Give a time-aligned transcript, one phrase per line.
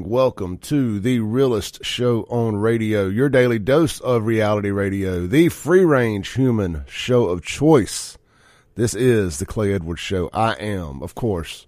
[0.00, 5.84] Welcome to the realest show on radio, your daily dose of reality radio, the free
[5.84, 8.16] range human show of choice.
[8.74, 10.30] This is the Clay Edwards Show.
[10.32, 11.66] I am, of course,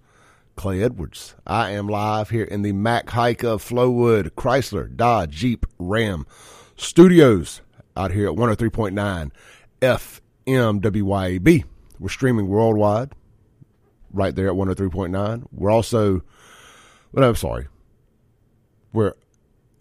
[0.57, 1.35] Clay Edwards.
[1.47, 6.27] I am live here in the Mac Haik of Flowood Chrysler Dodge Jeep Ram
[6.77, 7.61] studios
[7.95, 9.31] out here at 103.9
[10.47, 11.65] FMWYAB.
[12.01, 13.13] We're streaming worldwide
[14.15, 15.47] right there at 103.9.
[15.53, 16.23] We're also,
[17.13, 17.67] well, I'm sorry,
[18.95, 19.15] we're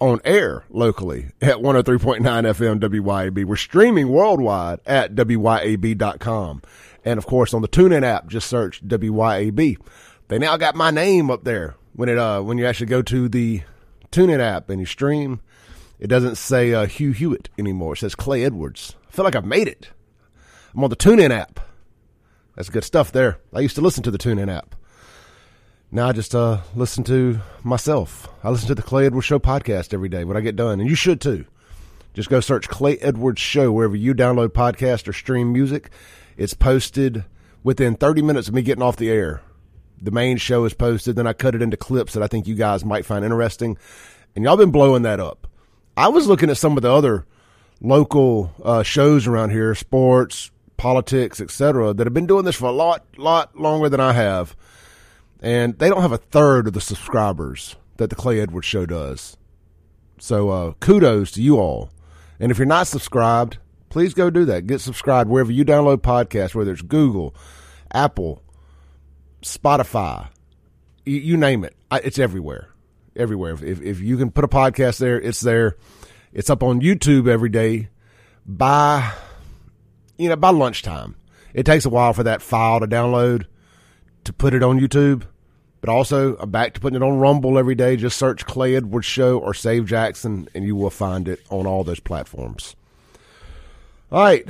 [0.01, 3.45] on air locally at 103.9 FM WYAB.
[3.45, 6.61] We're streaming worldwide at WYAB.com.
[7.05, 9.77] And of course, on the TuneIn app, just search WYAB.
[10.27, 13.29] They now got my name up there when it uh when you actually go to
[13.29, 13.61] the
[14.11, 15.41] TuneIn app and you stream.
[15.99, 17.93] It doesn't say uh, Hugh Hewitt anymore.
[17.93, 18.95] It says Clay Edwards.
[19.07, 19.89] I feel like I've made it.
[20.75, 21.59] I'm on the TuneIn app.
[22.55, 23.39] That's good stuff there.
[23.53, 24.75] I used to listen to the TuneIn app.
[25.93, 28.27] Now I just uh, listen to myself.
[28.43, 30.89] I listen to the Clay Edwards Show podcast every day when I get done, and
[30.89, 31.45] you should too.
[32.15, 35.91] Just go search Clay Edwards Show wherever you download podcast or stream music.
[36.35, 37.25] It's posted
[37.61, 39.43] within 30 minutes of me getting off the air.
[40.01, 42.55] The main show is posted, then I cut it into clips that I think you
[42.55, 43.77] guys might find interesting,
[44.35, 45.47] and y'all been blowing that up.
[45.95, 47.27] I was looking at some of the other
[47.81, 52.71] local uh, shows around here, sports, politics, etc., that have been doing this for a
[52.71, 54.55] lot, lot longer than I have,
[55.43, 59.37] and they don't have a third of the subscribers that the Clay Edwards Show does.
[60.17, 61.89] So uh, kudos to you all.
[62.39, 63.57] And if you're not subscribed,
[63.89, 64.65] please go do that.
[64.65, 67.35] Get subscribed wherever you download podcasts, whether it's Google,
[67.91, 68.41] Apple,
[69.41, 70.29] Spotify,
[71.05, 71.75] you, you name it.
[71.91, 72.69] I, it's everywhere,
[73.15, 73.53] everywhere.
[73.61, 75.75] If, if you can put a podcast there, it's there.
[76.31, 77.89] It's up on YouTube every day
[78.45, 79.11] by,
[80.17, 81.15] you know, by lunchtime.
[81.53, 83.45] It takes a while for that file to download
[84.23, 85.23] to put it on YouTube.
[85.83, 87.97] But also, I'm back to putting it on Rumble every day.
[87.97, 91.83] Just search Clay Edwards Show or Save Jackson, and you will find it on all
[91.83, 92.77] those platforms.
[94.09, 94.49] All right.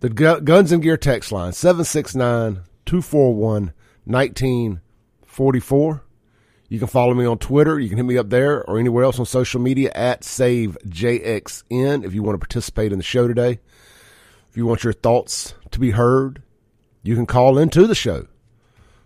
[0.00, 3.72] The Guns and Gear text line 769 241
[4.04, 6.02] 1944.
[6.68, 7.80] You can follow me on Twitter.
[7.80, 12.12] You can hit me up there or anywhere else on social media at SaveJXN if
[12.12, 13.58] you want to participate in the show today.
[14.50, 16.42] If you want your thoughts to be heard,
[17.02, 18.26] you can call into the show.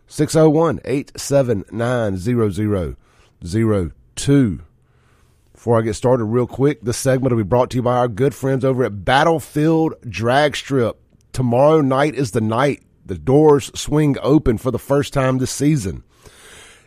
[0.06, 2.16] 601 879
[4.16, 4.62] 0002.
[5.52, 8.08] Before I get started, real quick, this segment will be brought to you by our
[8.08, 11.00] good friends over at Battlefield Drag Strip.
[11.32, 16.02] Tomorrow night is the night the doors swing open for the first time this season.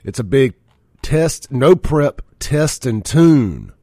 [0.03, 0.53] It's a big
[1.01, 3.74] test, no prep, test and tune.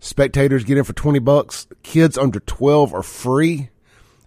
[0.00, 1.66] Spectators get in for 20 bucks.
[1.82, 3.70] Kids under 12 are free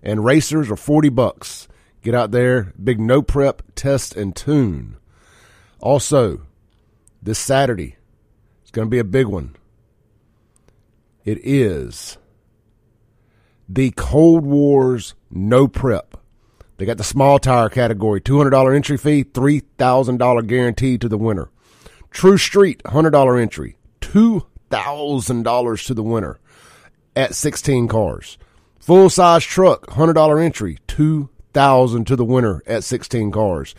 [0.03, 1.67] and racers are 40 bucks.
[2.01, 4.97] Get out there, big no prep, test and tune.
[5.79, 6.41] Also,
[7.21, 7.97] this Saturday,
[8.61, 9.55] it's going to be a big one.
[11.23, 12.17] It is
[13.69, 16.17] the Cold Wars no prep.
[16.77, 21.49] They got the small tire category, $200 entry fee, $3,000 guarantee to the winner.
[22.09, 26.39] True Street, $100 entry, $2,000 to the winner
[27.15, 28.39] at 16 cars.
[28.79, 30.79] Full size truck, $100 entry,
[31.53, 33.75] 2000 to the winner at 16 cars.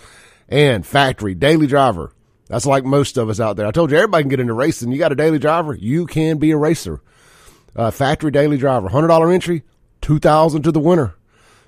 [0.48, 2.12] And factory, daily driver.
[2.48, 3.66] That's like most of us out there.
[3.66, 4.92] I told you everybody can get into racing.
[4.92, 7.00] You got a daily driver, you can be a racer.
[7.74, 9.62] Uh, factory daily driver, $100 entry,
[10.02, 11.14] 2000 to the winner.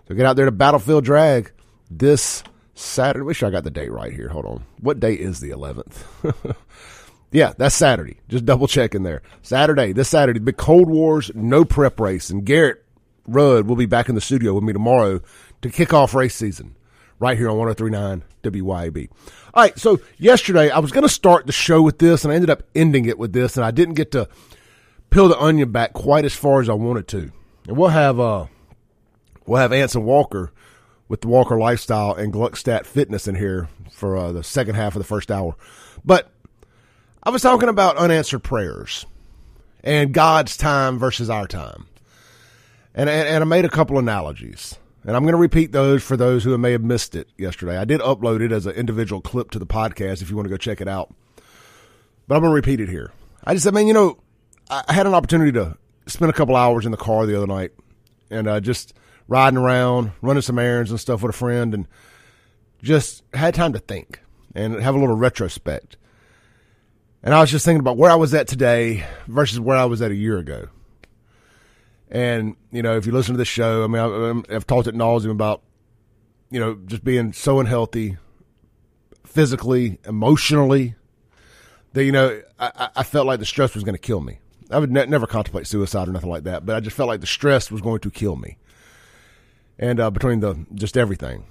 [0.07, 1.51] So get out there to Battlefield Drag
[1.91, 2.45] this
[2.75, 3.25] Saturday.
[3.25, 4.29] Wish I got the date right here.
[4.29, 4.65] Hold on.
[4.81, 6.57] What date is the 11th?
[7.33, 8.19] yeah, that's Saturday.
[8.29, 9.23] Just double checking there.
[9.41, 12.29] Saturday, this Saturday, the Cold Wars no prep race.
[12.29, 12.85] And Garrett
[13.27, 15.23] Rudd will be back in the studio with me tomorrow
[15.65, 16.77] to kick off race season
[17.19, 19.09] right here on 1039 WYAB.
[19.55, 22.37] All right, so yesterday I was going to start the show with this and I
[22.37, 24.29] ended up ending it with this and I didn't get to
[25.09, 27.33] peel the onion back quite as far as I wanted to.
[27.67, 28.47] And we'll have uh
[29.47, 30.53] we'll have Anson Walker
[31.09, 35.01] with the Walker Lifestyle and Gluckstadt Fitness in here for uh, the second half of
[35.01, 35.57] the first hour.
[36.05, 36.31] But
[37.23, 39.07] I was talking about unanswered prayers
[39.83, 41.87] and God's time versus our time.
[42.95, 44.79] And, and, and I made a couple analogies.
[45.07, 47.77] And I'm going to repeat those for those who may have missed it yesterday.
[47.77, 50.51] I did upload it as an individual clip to the podcast if you want to
[50.51, 51.13] go check it out.
[52.27, 53.13] But I'm going to repeat it here.
[53.45, 54.19] I just said, man, you know,
[54.71, 57.73] I had an opportunity to spend a couple hours in the car the other night
[58.31, 58.95] and uh, just
[59.29, 61.87] riding around, running some errands and stuff with a friend, and
[62.83, 64.21] just had time to think
[64.55, 65.99] and have a little retrospect.
[67.23, 70.01] And I was just thinking about where I was at today versus where I was
[70.03, 70.69] at a year ago.
[72.15, 74.95] And, you know, if you listen to the show, I mean, I, have talked at
[74.95, 75.63] nauseum about,
[76.51, 78.17] you know, just being so unhealthy
[79.25, 80.95] physically, emotionally,
[81.95, 84.39] that you know I, I felt like the stress was going to kill me.
[84.71, 87.21] I would ne- never contemplate suicide or nothing like that, but I just felt like
[87.21, 88.59] the stress was going to kill me.
[89.79, 91.45] And uh, between the just everything,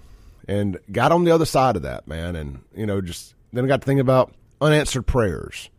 [0.47, 3.67] and got on the other side of that, man, and you know, just then I
[3.67, 5.69] got to think about unanswered prayers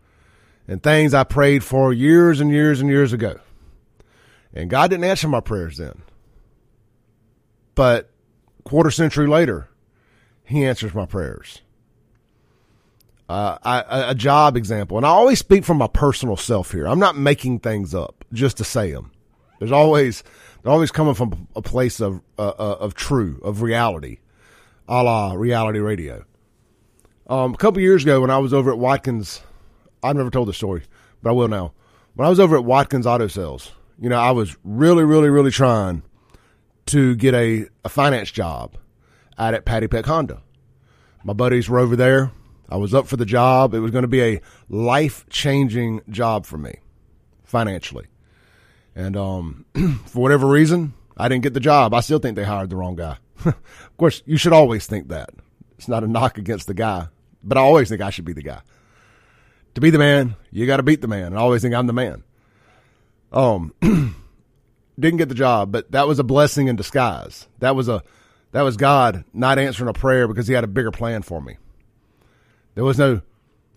[0.68, 3.38] and things I prayed for years and years and years ago,
[4.54, 6.02] and God didn't answer my prayers then.
[7.74, 8.10] But
[8.64, 9.68] quarter century later,
[10.44, 11.60] He answers my prayers
[13.28, 16.86] uh, I, a job example, and I always speak from my personal self here.
[16.86, 19.12] I'm not making things up just to say them.
[19.58, 20.22] There's always
[20.62, 24.18] they're always coming from a place of uh, uh, of true of reality,
[24.88, 26.24] a la reality radio.
[27.26, 29.40] Um, a couple years ago, when I was over at Watkins,
[30.02, 30.82] I've never told the story,
[31.22, 31.72] but I will now.
[32.14, 35.50] When I was over at Watkins Auto Sales, you know, I was really, really, really
[35.50, 36.02] trying
[36.86, 38.76] to get a, a finance job
[39.38, 40.42] out at Patty Peck Honda.
[41.24, 42.30] My buddies were over there
[42.68, 43.74] I was up for the job.
[43.74, 46.76] It was going to be a life changing job for me
[47.44, 48.06] financially.
[48.96, 49.64] And um,
[50.06, 51.94] for whatever reason, I didn't get the job.
[51.94, 53.18] I still think they hired the wrong guy.
[53.44, 55.30] of course, you should always think that.
[55.78, 57.08] It's not a knock against the guy,
[57.42, 58.60] but I always think I should be the guy.
[59.74, 61.26] To be the man, you got to beat the man.
[61.26, 62.22] And I always think I'm the man.
[63.34, 63.74] Um,
[64.98, 67.48] didn't get the job, but that was a blessing in disguise.
[67.58, 68.02] That was a
[68.52, 71.56] that was God not answering a prayer because He had a bigger plan for me.
[72.76, 73.20] There was no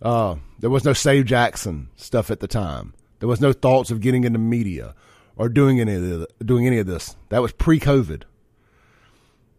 [0.01, 2.93] uh, there was no Save Jackson stuff at the time.
[3.19, 4.93] There was no thoughts of getting into media
[5.35, 7.15] or doing any of the, doing any of this.
[7.29, 8.23] That was pre-COVID,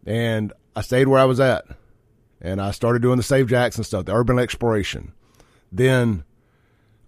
[0.07, 1.67] and I stayed where I was at,
[2.41, 5.13] and I started doing the Save Jackson stuff, the urban exploration.
[5.73, 6.23] Then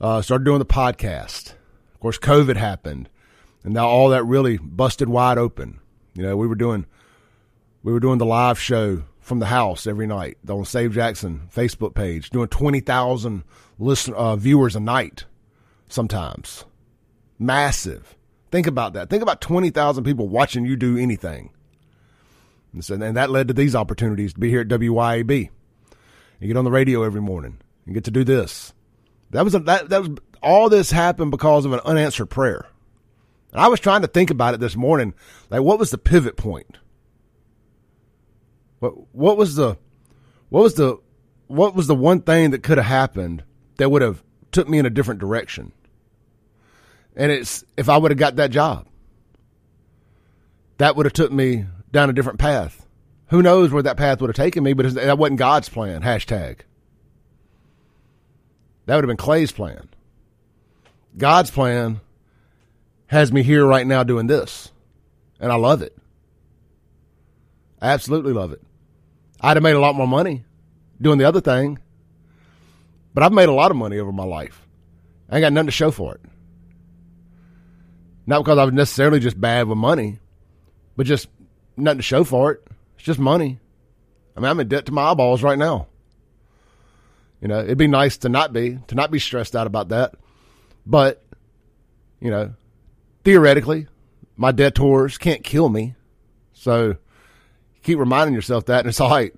[0.01, 1.55] uh, started doing the podcast.
[2.01, 3.11] Of course, COVID happened,
[3.63, 5.81] and now all that really busted wide open.
[6.15, 6.87] You know, we were doing
[7.83, 11.95] we were doing the live show from the house every night on Save Jackson Facebook
[11.95, 13.45] page, doing 20,000
[13.79, 15.27] listen, uh, viewers a night
[15.89, 16.65] sometimes.
[17.39, 18.17] Massive.
[18.51, 19.11] Think about that.
[19.11, 21.51] Think about 20,000 people watching you do anything.
[22.73, 25.51] And, so, and that led to these opportunities to be here at WYAB.
[26.41, 28.73] You get on the radio every morning and get to do this.
[29.33, 30.11] That was a, that, that was
[30.43, 32.67] all this happened because of an unanswered prayer.
[33.53, 35.15] And I was trying to think about it this morning.
[35.51, 36.79] Like, what was the pivot point?
[38.79, 39.77] What what was the
[40.49, 40.99] what was the
[41.49, 43.45] what was the one thing that could have happened
[43.77, 44.23] that would have
[44.53, 45.73] took me in a different direction?
[47.17, 48.87] And it's if I would have got that job,
[50.79, 52.87] that would have took me down a different path.
[53.29, 54.73] Who knows where that path would have taken me?
[54.73, 56.03] But that wasn't God's plan.
[56.03, 56.61] Hashtag.
[58.87, 59.89] That would have been Clay's plan.
[61.17, 62.01] God's plan
[63.07, 64.71] has me here right now doing this,
[65.41, 65.97] and I love it.
[67.81, 68.63] I absolutely love it.
[69.41, 70.45] I'd have made a lot more money
[71.01, 71.79] doing the other thing,
[73.15, 74.67] but I've made a lot of money over my life.
[75.29, 76.21] I ain't got nothing to show for it.
[78.27, 80.21] Not because I was necessarily just bad with money,
[80.97, 81.29] but just
[81.77, 82.67] nothing to show for it.
[82.97, 83.59] It's just money.
[84.37, 85.87] I mean, I'm in debt to my eyeballs right now.
[87.41, 90.15] You know, it'd be nice to not be, to not be stressed out about that.
[90.91, 91.23] But,
[92.19, 92.53] you know,
[93.23, 93.87] theoretically,
[94.37, 95.95] my debtors can't kill me.
[96.53, 96.97] So
[97.85, 99.33] keep reminding yourself that, and it's all right.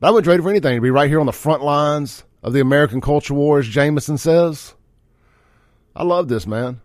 [0.00, 2.24] But I wouldn't trade it for anything to be right here on the front lines
[2.42, 4.74] of the American culture war, as Jameson says.
[5.94, 6.80] I love this, man.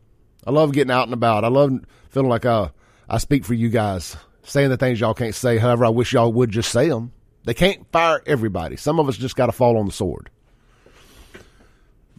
[0.45, 1.43] I love getting out and about.
[1.43, 2.69] I love feeling like uh,
[3.09, 5.57] I speak for you guys, saying the things y'all can't say.
[5.57, 7.13] However, I wish y'all would just say them.
[7.45, 8.75] They can't fire everybody.
[8.75, 10.29] Some of us just got to fall on the sword.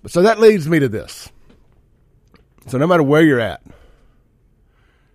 [0.08, 1.30] So that leads me to this.
[2.66, 3.62] So no matter where you're at,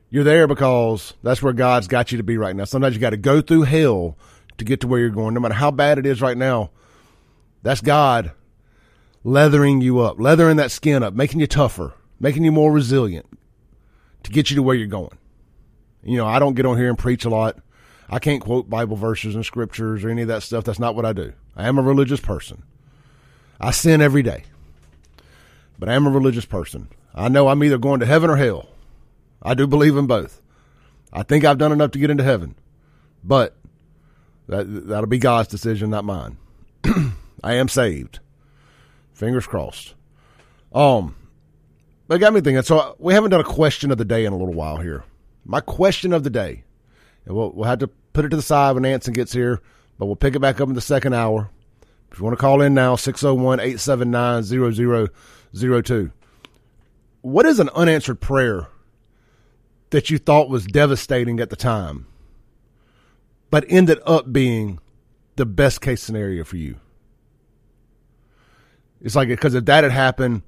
[0.09, 2.63] you're there because that's where God's got you to be right now.
[2.65, 4.17] Sometimes you got to go through hell
[4.57, 5.33] to get to where you're going.
[5.33, 6.71] No matter how bad it is right now,
[7.63, 8.31] that's God
[9.23, 13.25] leathering you up, leathering that skin up, making you tougher, making you more resilient
[14.23, 15.17] to get you to where you're going.
[16.03, 17.57] You know, I don't get on here and preach a lot.
[18.09, 20.63] I can't quote Bible verses and scriptures or any of that stuff.
[20.63, 21.33] That's not what I do.
[21.55, 22.63] I am a religious person.
[23.59, 24.43] I sin every day,
[25.79, 26.89] but I am a religious person.
[27.13, 28.69] I know I'm either going to heaven or hell.
[29.41, 30.41] I do believe in both.
[31.13, 32.55] I think I've done enough to get into heaven,
[33.23, 33.55] but
[34.47, 36.37] that that'll be God's decision, not mine.
[37.43, 38.19] I am saved.
[39.13, 39.93] Fingers crossed.
[40.73, 41.15] Um,
[42.07, 42.61] but got me thinking.
[42.63, 45.03] So we haven't done a question of the day in a little while here.
[45.45, 46.63] My question of the day,
[47.25, 49.61] and we'll we'll have to put it to the side when Anson gets here,
[49.97, 51.49] but we'll pick it back up in the second hour.
[52.11, 54.43] If you want to call in now, 601 879
[55.55, 56.11] 0002.
[57.21, 58.67] What is an unanswered prayer
[59.89, 62.07] that you thought was devastating at the time,
[63.49, 64.79] but ended up being
[65.35, 66.77] the best case scenario for you?
[69.01, 70.41] It's like because if that had happened,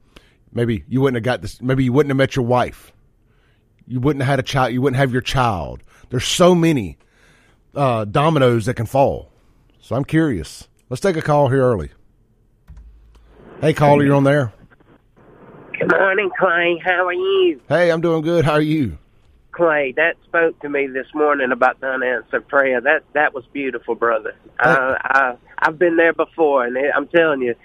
[0.51, 1.61] maybe you wouldn't have got this.
[1.61, 2.91] Maybe you wouldn't have met your wife.
[3.87, 4.73] You wouldn't have had a child.
[4.73, 5.83] You wouldn't have your child.
[6.09, 6.97] There's so many
[7.75, 9.31] uh, dominoes that can fall.
[9.81, 10.67] So I'm curious.
[10.89, 11.91] Let's take a call here early.
[13.61, 14.53] Hey, caller, you're on there.
[15.79, 16.77] Good morning, Clay.
[16.83, 17.61] How are you?
[17.69, 18.43] Hey, I'm doing good.
[18.43, 18.97] How are you?
[19.53, 22.81] Clay, that spoke to me this morning about the unanswered prayer.
[22.81, 24.35] That that was beautiful, brother.
[24.59, 27.55] Uh, I I've been there before, and I'm telling you,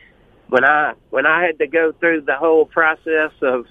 [0.49, 3.67] when I when I had to go through the whole process of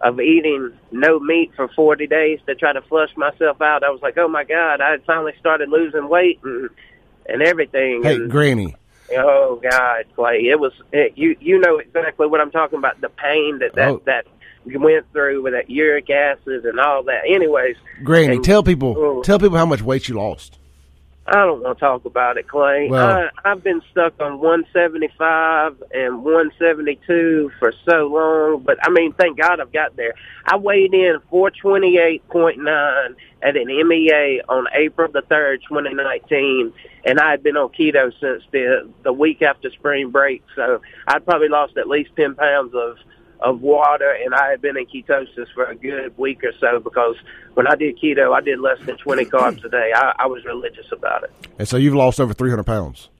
[0.00, 4.02] of eating no meat for 40 days to try to flush myself out, I was
[4.02, 6.68] like, oh my God, I had finally started losing weight and
[7.26, 8.02] and everything.
[8.02, 8.74] Hey, and, Granny.
[9.12, 11.36] Oh God, Clay, it was it, you.
[11.40, 13.00] You know exactly what I'm talking about.
[13.00, 14.02] The pain that that Oh.
[14.06, 14.26] that
[14.66, 17.22] you went through with that uric acid and all that.
[17.28, 19.22] Anyways, Granny, and- tell people Oh.
[19.22, 20.58] tell people how much weight you lost.
[21.26, 22.88] I don't want to talk about it, Clay.
[22.90, 29.12] Well- I, I've been stuck on 175 and 172 for so long, but I mean,
[29.14, 30.14] thank God I've got there.
[30.44, 36.72] I weighed in 428.9 at an MEA on April the 3rd, 2019,
[37.04, 41.24] and I had been on keto since the the week after spring break, so I'd
[41.24, 42.96] probably lost at least 10 pounds of
[43.44, 47.16] of water, and I had been in ketosis for a good week or so because
[47.54, 49.92] when I did keto, I did less than 20 carbs a day.
[49.94, 51.32] I, I was religious about it.
[51.58, 53.10] And so you've lost over 300 pounds.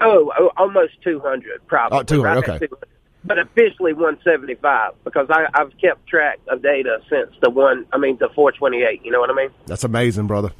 [0.00, 1.98] Oh, oh, almost 200, probably.
[1.98, 2.66] Oh, 200, Right okay.
[2.66, 2.84] 200.
[3.22, 8.16] But officially 175 because I, I've kept track of data since the one, I mean,
[8.18, 9.04] the 428.
[9.04, 9.50] You know what I mean?
[9.66, 10.52] That's amazing, brother.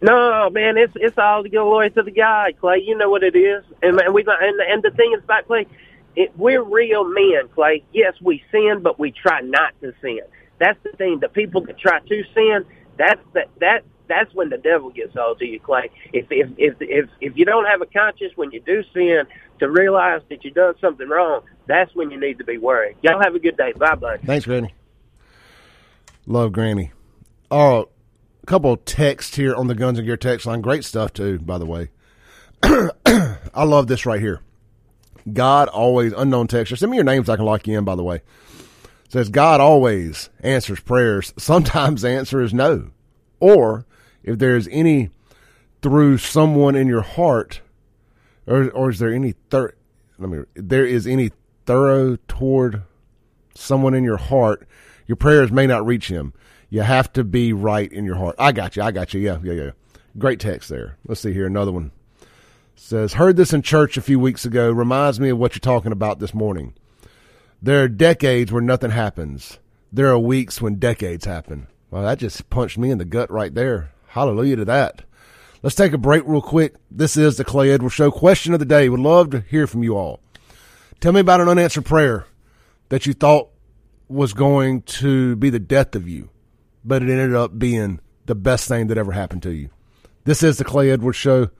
[0.00, 2.82] No, man, it's it's all the glory to the God, Clay.
[2.84, 5.66] You know what it is, and man, we and and the thing is about Clay,
[6.16, 7.84] it, we're real men, Clay.
[7.92, 10.20] Yes, we sin, but we try not to sin.
[10.58, 11.18] That's the thing.
[11.20, 12.64] The people that try to sin,
[12.96, 15.90] that's that that that's when the devil gets hold to you, Clay.
[16.12, 19.24] If if if if if you don't have a conscience when you do sin
[19.60, 22.96] to realize that you've done something wrong, that's when you need to be worried.
[23.02, 23.72] Y'all have a good day.
[23.72, 24.18] Bye bye.
[24.24, 24.74] Thanks, Granny.
[26.26, 26.92] Love Granny.
[27.50, 27.88] Oh,
[28.42, 30.60] a couple of texts here on the Guns and Gear text line.
[30.60, 31.90] Great stuff too, by the way.
[32.62, 34.40] I love this right here.
[35.32, 36.76] God always unknown texture.
[36.76, 37.28] Send me your names.
[37.28, 37.84] I can lock you in.
[37.84, 38.22] By the way,
[39.08, 41.32] says God always answers prayers.
[41.38, 42.90] Sometimes the answer is no,
[43.40, 43.86] or
[44.22, 45.10] if there's any
[45.82, 47.60] through someone in your heart,
[48.46, 49.76] or or is there any third,
[50.18, 50.44] Let me.
[50.54, 51.30] There is any
[51.66, 52.82] thorough toward
[53.54, 54.66] someone in your heart,
[55.06, 56.32] your prayers may not reach him.
[56.68, 58.34] You have to be right in your heart.
[58.38, 58.82] I got you.
[58.82, 59.20] I got you.
[59.20, 59.70] Yeah, yeah, yeah.
[60.18, 60.96] Great text there.
[61.06, 61.46] Let's see here.
[61.46, 61.92] Another one
[62.74, 64.70] says, Heard this in church a few weeks ago.
[64.70, 66.74] Reminds me of what you're talking about this morning.
[67.62, 69.58] There are decades where nothing happens.
[69.92, 71.68] There are weeks when decades happen.
[71.90, 73.92] Well, that just punched me in the gut right there.
[74.08, 75.02] Hallelujah to that.
[75.62, 76.74] Let's take a break real quick.
[76.90, 78.10] This is the Clay Edwards Show.
[78.10, 78.88] Question of the day.
[78.88, 80.20] Would love to hear from you all.
[81.00, 82.26] Tell me about an unanswered prayer
[82.90, 83.50] that you thought
[84.08, 86.30] was going to be the death of you,
[86.84, 89.70] but it ended up being the best thing that ever happened to you.
[90.24, 91.50] This is the Clay Edwards Show.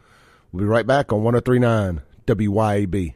[0.54, 3.14] We'll be right back on 1039 WYAB.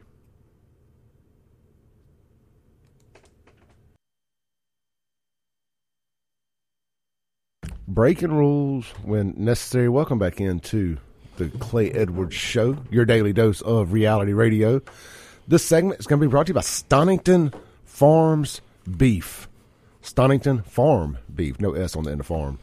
[7.87, 9.87] Breaking rules when necessary.
[9.87, 10.97] Welcome back into
[11.37, 14.81] the Clay Edwards Show, your daily dose of reality radio.
[15.47, 17.53] This segment is going to be brought to you by Stonington
[17.85, 18.59] Farms
[18.97, 19.47] Beef.
[20.01, 22.59] Stonington Farm Beef, no S on the end of farm.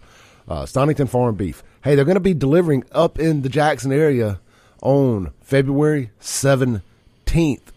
[0.47, 1.62] Uh, Stonington Farm Beef.
[1.83, 4.38] Hey, they're going to be delivering up in the Jackson area
[4.83, 6.80] on February 17th.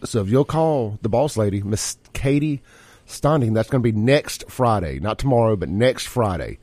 [0.04, 2.62] So if you'll call the boss lady, Miss Katie
[3.06, 6.58] Stonington, that's going to be next Friday, not tomorrow, but next Friday.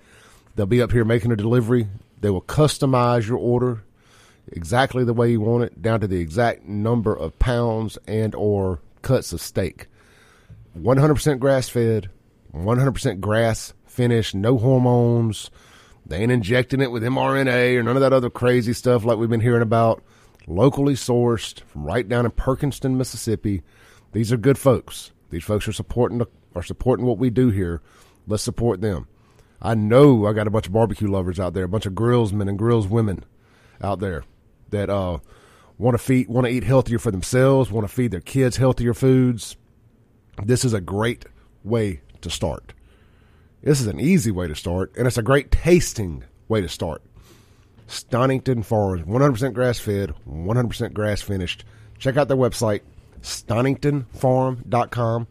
[0.56, 1.88] They'll be up here making a delivery.
[2.22, 3.84] They will customize your order
[4.52, 8.80] exactly the way you want it, down to the exact number of pounds and or
[9.02, 9.88] cuts of steak.
[10.78, 12.10] 100% grass fed,
[12.54, 15.50] 100% grass finished, no hormones.
[16.06, 19.30] They ain't injecting it with mRNA or none of that other crazy stuff like we've
[19.30, 20.04] been hearing about.
[20.48, 23.64] Locally sourced from right down in Perkinston, Mississippi.
[24.14, 25.12] These are good folks.
[25.30, 26.26] These folks are supporting
[26.56, 27.82] are supporting what we do here.
[28.26, 29.08] Let's support them.
[29.62, 32.48] I know I got a bunch of barbecue lovers out there, a bunch of grillsmen
[32.48, 33.26] and grills women
[33.82, 34.24] out there
[34.70, 35.18] that uh,
[35.78, 38.94] want to feed, want to eat healthier for themselves, want to feed their kids healthier
[38.94, 39.58] foods.
[40.44, 41.26] This is a great
[41.64, 42.74] way to start.
[43.62, 47.02] This is an easy way to start, and it's a great tasting way to start.
[47.88, 51.64] Stonington Farms, 100% grass fed, 100% grass finished.
[51.98, 52.82] Check out their website,
[53.22, 55.28] stoningtonfarm.com.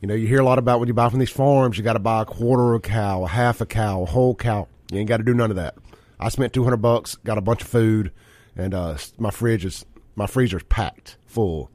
[0.00, 1.94] You know, you hear a lot about when you buy from these farms, you got
[1.94, 4.68] to buy a quarter of a cow, a half a cow, a whole cow.
[4.90, 5.74] You ain't got to do none of that.
[6.18, 8.12] I spent 200 bucks, got a bunch of food,
[8.56, 11.70] and uh, my fridge is my freezer's packed full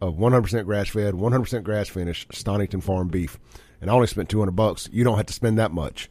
[0.00, 3.38] of 100% grass fed, 100% grass finished Stonington Farm beef.
[3.80, 4.88] And I only spent 200 bucks.
[4.92, 6.10] You don't have to spend that much.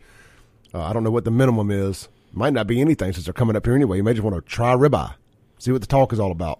[0.73, 2.09] Uh, I don't know what the minimum is.
[2.35, 3.95] Might not be anything since they're coming up here anyway.
[3.97, 5.15] You may just want to try ribeye,
[5.57, 6.59] see what the talk is all about.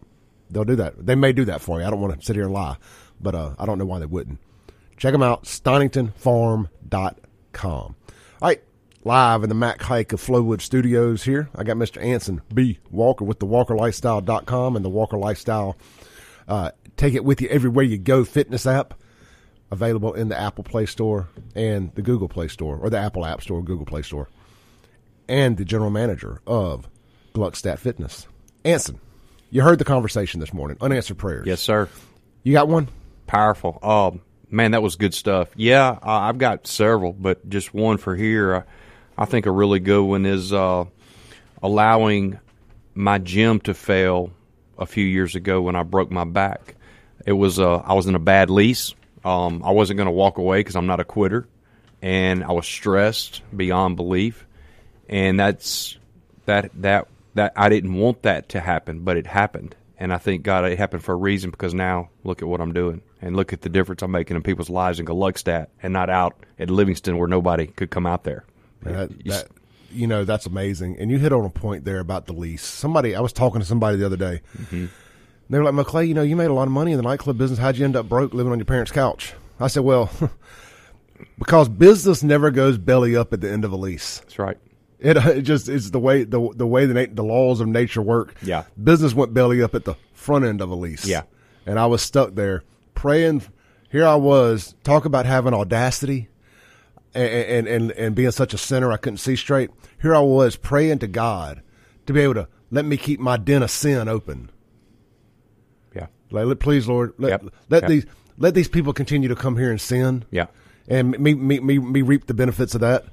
[0.50, 1.06] They'll do that.
[1.06, 1.86] They may do that for you.
[1.86, 2.78] I don't want to sit here and lie,
[3.20, 4.40] but uh, I don't know why they wouldn't.
[4.96, 6.66] Check them out, stoningtonfarm.com.
[7.62, 7.96] All
[8.42, 8.64] right,
[9.04, 11.50] live in the Mac Haik of Flowood Studios here.
[11.54, 12.02] I got Mr.
[12.02, 12.80] Anson B.
[12.90, 15.76] Walker with the WalkerLifestyle.com and the Walker Lifestyle.
[16.48, 18.94] Uh, take it with you everywhere you go fitness app
[19.72, 23.42] available in the Apple Play Store and the Google Play Store, or the Apple App
[23.42, 24.30] Store, Google Play Store,
[25.28, 26.88] and the general manager of
[27.34, 28.28] Gluckstadt Fitness.
[28.64, 29.00] Anson,
[29.50, 30.78] you heard the conversation this morning.
[30.82, 31.48] Unanswered prayers.
[31.48, 31.90] Yes, sir.
[32.44, 32.88] You got one?
[33.28, 33.80] Powerful.
[33.82, 35.50] Oh, man, that was good stuff.
[35.56, 38.66] Yeah, I've got several, but just one for here.
[39.18, 40.86] I think a really good one is uh,
[41.64, 42.40] allowing
[42.94, 44.32] my gym to fail
[44.78, 46.76] a few years ago when I broke my back.
[47.26, 48.94] It was uh, I was in a bad lease.
[49.24, 51.48] Um, I wasn't going to walk away because I'm not a quitter,
[52.02, 54.46] and I was stressed beyond belief.
[55.10, 55.98] And that's
[56.46, 59.76] that that that I didn't want that to happen, but it happened.
[59.98, 62.74] And I think God, it happened for a reason because now look at what I'm
[62.74, 66.10] doing and look at the difference I'm making in people's lives in Gluckstadt and not
[66.10, 68.46] out at Livingston where nobody could come out there.
[68.82, 69.48] That, that,
[69.92, 70.98] you know, that's amazing.
[71.00, 72.64] And you hit on a point there about the lease.
[72.64, 74.42] Somebody, I was talking to somebody the other day.
[74.58, 74.86] Mm-hmm.
[75.50, 77.38] They were like, McClay, you know, you made a lot of money in the nightclub
[77.38, 77.60] business.
[77.60, 79.34] How'd you end up broke living on your parents' couch?
[79.60, 80.12] I said, well,
[81.40, 84.20] because business never goes belly up at the end of a lease.
[84.20, 84.58] That's right.
[85.06, 88.36] It, it just is the way the the way the the laws of nature work.
[88.42, 91.06] Yeah, business went belly up at the front end of a lease.
[91.06, 91.24] Yeah,
[91.66, 92.64] and I was stuck there
[92.96, 93.44] praying.
[93.92, 96.28] Here I was talk about having audacity
[97.14, 99.70] and, and and and being such a sinner I couldn't see straight.
[100.02, 101.62] Here I was praying to God
[102.08, 104.50] to be able to let me keep my den of sin open.
[105.96, 107.54] Yeah, like please, Lord, let yep.
[107.70, 107.90] let yep.
[107.90, 108.06] these
[108.40, 110.26] let these people continue to come here and sin.
[110.32, 110.48] Yeah,
[110.88, 113.06] and me me me me reap the benefits of that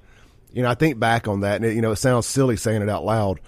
[0.52, 2.82] you know, I think back on that, and it, you know, it sounds silly saying
[2.82, 3.40] it out loud,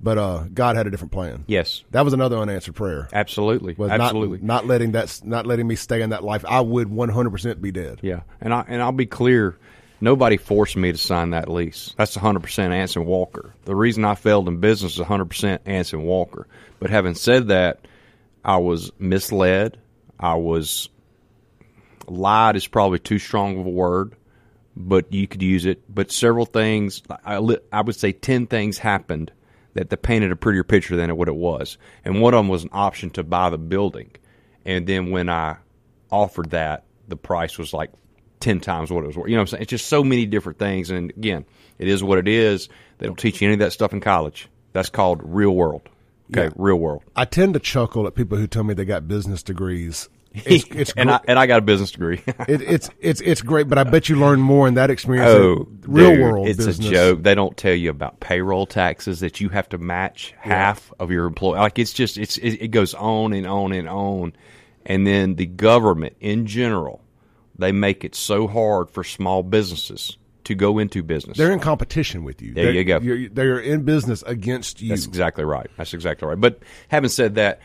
[0.00, 1.44] but uh, God had a different plan.
[1.46, 3.08] Yes, that was another unanswered prayer.
[3.12, 6.44] Absolutely, was absolutely not, not letting that, not letting me stay in that life.
[6.48, 8.00] I would one hundred percent be dead.
[8.02, 9.58] Yeah, and I and I'll be clear.
[10.02, 11.94] Nobody forced me to sign that lease.
[11.98, 13.52] That's 100% Anson Walker.
[13.66, 16.46] The reason I failed in business is 100% Anson Walker.
[16.78, 17.86] But having said that,
[18.42, 19.78] I was misled.
[20.18, 20.88] I was
[22.08, 24.14] lied is probably too strong of a word
[24.88, 25.82] but you could use it.
[25.92, 27.36] But several things, I,
[27.72, 29.32] I would say 10 things happened
[29.74, 31.78] that, that painted a prettier picture than what it was.
[32.04, 34.10] And one of them was an option to buy the building.
[34.64, 35.56] And then when I
[36.10, 37.90] offered that, the price was like
[38.40, 39.28] 10 times what it was worth.
[39.28, 39.62] You know what I'm saying?
[39.62, 40.90] It's just so many different things.
[40.90, 41.44] And again,
[41.78, 42.68] it is what it is.
[42.98, 44.48] They don't teach you any of that stuff in college.
[44.72, 45.82] That's called real world.
[46.32, 46.50] Okay, yeah.
[46.56, 47.02] real world.
[47.16, 50.92] I tend to chuckle at people who tell me they got business degrees it's, it's
[50.96, 52.22] and I and I got a business degree.
[52.26, 55.28] it, it's it's it's great, but I bet you learn more in that experience.
[55.28, 56.88] Oh, real dude, world, it's business.
[56.88, 57.22] a joke.
[57.22, 61.26] They don't tell you about payroll taxes that you have to match half of your
[61.26, 61.58] employee.
[61.58, 64.32] Like it's just it's it, it goes on and on and on,
[64.86, 67.02] and then the government in general,
[67.58, 71.38] they make it so hard for small businesses to go into business.
[71.38, 72.54] They're in competition with you.
[72.54, 73.34] There they're, you go.
[73.34, 74.88] they're in business against you.
[74.88, 75.70] That's exactly right.
[75.76, 76.40] That's exactly right.
[76.40, 77.60] But having said that,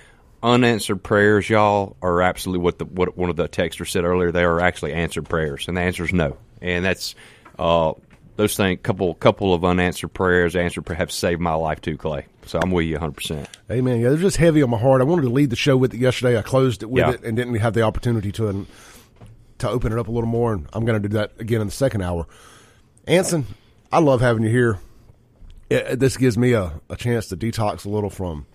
[0.45, 4.31] unanswered prayers, y'all, are absolutely what the what one of the texters said earlier.
[4.31, 6.37] They are actually answered prayers, and the answer is no.
[6.61, 7.15] And that's
[7.57, 7.93] uh,
[8.35, 8.79] those things.
[8.83, 12.27] Couple couple of unanswered prayers answered have saved my life too, Clay.
[12.45, 13.11] So I'm with you 100.
[13.11, 13.99] percent Amen.
[13.99, 15.01] Yeah, they're just heavy on my heart.
[15.01, 16.37] I wanted to lead the show with it yesterday.
[16.37, 17.13] I closed it with yeah.
[17.13, 18.67] it and didn't have the opportunity to
[19.57, 20.53] to open it up a little more.
[20.53, 22.27] And I'm going to do that again in the second hour.
[23.07, 23.47] Anson,
[23.91, 24.79] I love having you here.
[25.69, 28.45] It, this gives me a, a chance to detox a little from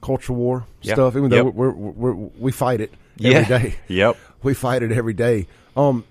[0.00, 0.96] culture war yep.
[0.96, 1.54] stuff, even though yep.
[1.54, 3.48] we're, we're, we're, we fight it every yeah.
[3.48, 3.74] day.
[3.88, 5.46] Yep, we fight it every day.
[5.76, 6.04] Um,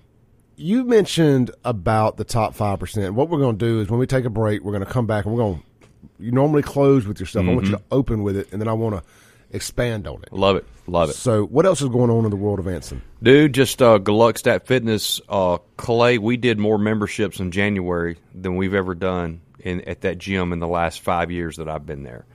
[0.56, 3.14] you mentioned about the top five percent.
[3.14, 5.06] What we're going to do is when we take a break, we're going to come
[5.06, 5.58] back and we're going.
[5.58, 7.42] to You normally close with your stuff.
[7.42, 7.50] Mm-hmm.
[7.50, 7.94] I want you to mm-hmm.
[7.94, 9.02] open with it, and then I want to
[9.50, 10.32] expand on it.
[10.32, 11.14] Love it, love it.
[11.14, 13.02] So, what else is going on in the world of Anson?
[13.22, 16.18] Dude, just uh, Gluckstadt Fitness, uh, Clay.
[16.18, 20.60] We did more memberships in January than we've ever done in at that gym in
[20.60, 22.26] the last five years that I've been there.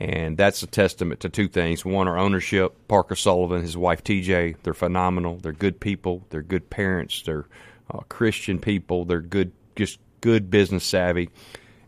[0.00, 1.84] And that's a testament to two things.
[1.84, 5.36] One, our ownership, Parker Sullivan, his wife TJ, they're phenomenal.
[5.36, 6.24] They're good people.
[6.30, 7.20] They're good parents.
[7.20, 7.44] They're
[7.90, 9.04] uh, Christian people.
[9.04, 11.28] They're good, just good business savvy.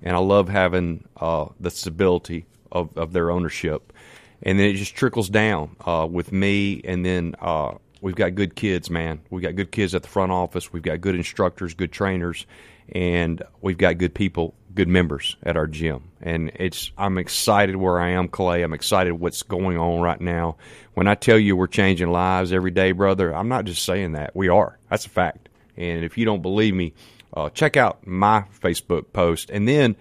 [0.03, 3.95] And I love having uh, the stability of, of their ownership.
[4.43, 8.55] And then it just trickles down uh, with me and then uh, we've got good
[8.55, 9.21] kids, man.
[9.31, 10.71] We've got good kids at the front office.
[10.71, 12.45] We've got good instructors, good trainers,
[12.89, 16.11] and we've got good people, good members at our gym.
[16.21, 18.63] And it's I'm excited where I am, Clay.
[18.63, 20.57] I'm excited what's going on right now.
[20.95, 24.35] When I tell you we're changing lives every day, brother, I'm not just saying that.
[24.37, 24.79] We are.
[24.91, 25.49] That's a fact.
[25.77, 26.93] And if you don't believe me,
[27.35, 29.97] uh, check out my Facebook post and then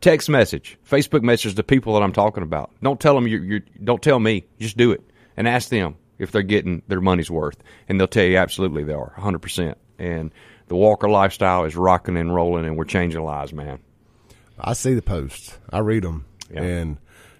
[0.00, 2.70] text message, Facebook message the people that I'm talking about.
[2.82, 4.44] Don't tell them you you don't tell me.
[4.60, 5.02] Just do it
[5.36, 7.56] and ask them if they're getting their money's worth,
[7.88, 9.38] and they'll tell you absolutely they are, 100.
[9.40, 10.30] percent And
[10.68, 13.78] the Walker lifestyle is rocking and rolling, and we're changing lives, man.
[14.58, 15.58] I see the posts.
[15.70, 16.62] I read them, Yeah.
[16.62, 16.98] and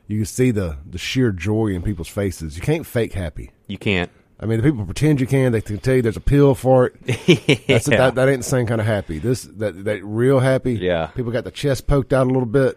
[0.08, 2.56] you can see the the sheer joy in people's faces.
[2.56, 3.50] You can't fake happy.
[3.66, 4.10] You can't.
[4.40, 5.52] I mean, the people pretend you can.
[5.52, 6.96] They can tell you there's a pill for it.
[7.68, 7.98] That's Yeah.
[7.98, 9.18] that, that ain't the same kind of happy.
[9.20, 10.74] This that that real happy.
[10.74, 11.06] Yeah.
[11.06, 12.76] People got the chest poked out a little bit.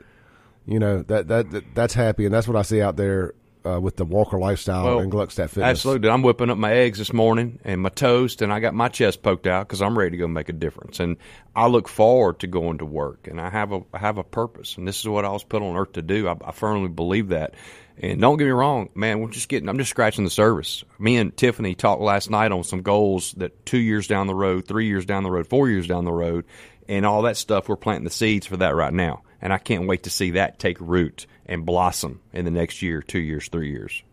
[0.66, 3.34] You know that that, that that's happy, and that's what I see out there
[3.68, 5.66] uh, with the Walker lifestyle Well, and Gluckstadt Fitness.
[5.66, 6.10] Absolutely.
[6.10, 9.22] I'm whipping up my eggs this morning and my toast, and I got my chest
[9.22, 11.00] poked out because I'm ready to go make a difference.
[11.00, 11.18] And
[11.56, 14.78] I look forward to going to work, and I have a I have a purpose,
[14.78, 16.28] and this is what I was put on earth to do.
[16.28, 17.56] I, I firmly believe that.
[18.00, 19.22] And don't get me wrong, man.
[19.22, 19.68] We're just getting.
[19.68, 20.84] I'm just scratching the surface.
[21.00, 24.68] Me and Tiffany talked last night on some goals that two years down the road,
[24.68, 26.46] three years down the road, four years down the road,
[26.88, 27.68] and all that stuff.
[27.68, 30.60] We're planting the seeds for that right now, and I can't wait to see that
[30.60, 34.04] take root and blossom in the next year, two years, three years.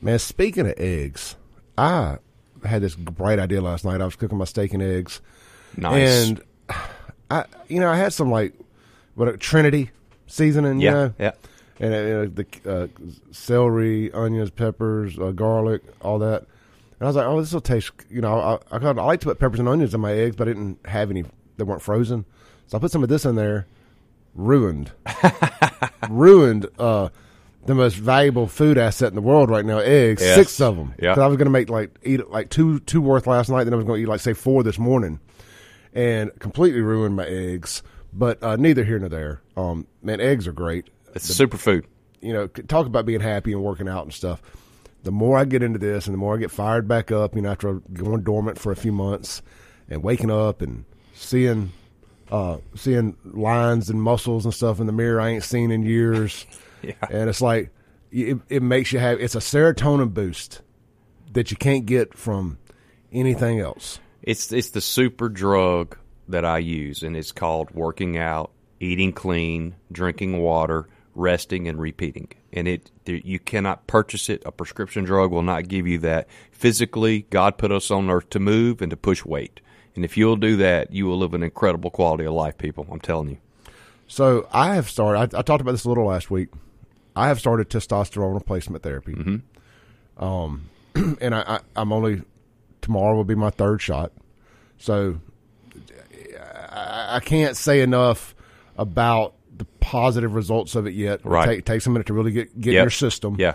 [0.00, 1.36] Man, speaking of eggs,
[1.78, 2.18] I
[2.64, 4.00] had this bright idea last night.
[4.00, 5.20] I was cooking my steak and eggs,
[5.76, 6.28] Nice.
[6.28, 6.42] and
[7.30, 8.52] I, you know, I had some like
[9.14, 9.90] what a Trinity
[10.26, 11.30] seasoning, you Yeah, know, yeah.
[11.80, 12.86] and uh, the uh,
[13.32, 16.40] celery, onions, peppers, uh, garlic, all that.
[17.00, 17.90] And I was like, oh, this will taste.
[18.08, 20.48] You know, I, I, I like to put peppers and onions in my eggs, but
[20.48, 21.24] I didn't have any
[21.56, 22.24] that weren't frozen,
[22.66, 23.66] so I put some of this in there.
[24.34, 24.92] Ruined,
[26.10, 26.66] ruined.
[26.78, 27.10] Uh,
[27.66, 30.22] the most valuable food asset in the world right now, eggs.
[30.22, 30.34] Yes.
[30.34, 30.94] Six of them.
[31.00, 31.12] Yeah.
[31.12, 33.64] I was going to make like eat like two two worth last night.
[33.64, 35.20] Then I was going to eat like say four this morning,
[35.92, 37.82] and completely ruined my eggs.
[38.12, 39.40] But uh, neither here nor there.
[39.56, 40.88] Um, man, eggs are great.
[41.14, 41.84] It's superfood.
[42.20, 44.40] You know, talk about being happy and working out and stuff.
[45.02, 47.42] The more I get into this, and the more I get fired back up, you
[47.42, 49.42] know, after going dormant for a few months,
[49.88, 51.72] and waking up and seeing,
[52.34, 56.46] uh, seeing lines and muscles and stuff in the mirror I ain't seen in years.
[56.82, 56.92] Yeah.
[57.08, 57.70] And it's like
[58.12, 60.60] it, it makes you have it's a serotonin boost
[61.32, 62.58] that you can't get from
[63.10, 64.00] anything else.
[64.20, 65.96] It's it's the super drug
[66.28, 72.28] that I use, and it's called working out, eating clean, drinking water, resting, and repeating.
[72.52, 74.42] And it you cannot purchase it.
[74.44, 76.28] A prescription drug will not give you that.
[76.50, 79.60] Physically, God put us on earth to move and to push weight.
[79.96, 82.86] And if you'll do that, you will live an incredible quality of life, people.
[82.90, 83.38] I'm telling you.
[84.08, 85.34] So I have started.
[85.34, 86.48] I, I talked about this a little last week.
[87.16, 89.40] I have started testosterone replacement therapy.
[90.18, 90.68] Um,
[91.20, 92.22] and I, I, I'm only
[92.82, 94.12] tomorrow will be my third shot.
[94.78, 95.20] So
[96.70, 98.34] I, I can't say enough
[98.76, 101.20] about the positive results of it yet.
[101.20, 101.46] It Right.
[101.46, 103.36] take, takes a minute to really get get in your system.
[103.38, 103.54] Yeah.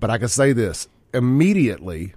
[0.00, 2.14] But I can say this immediately.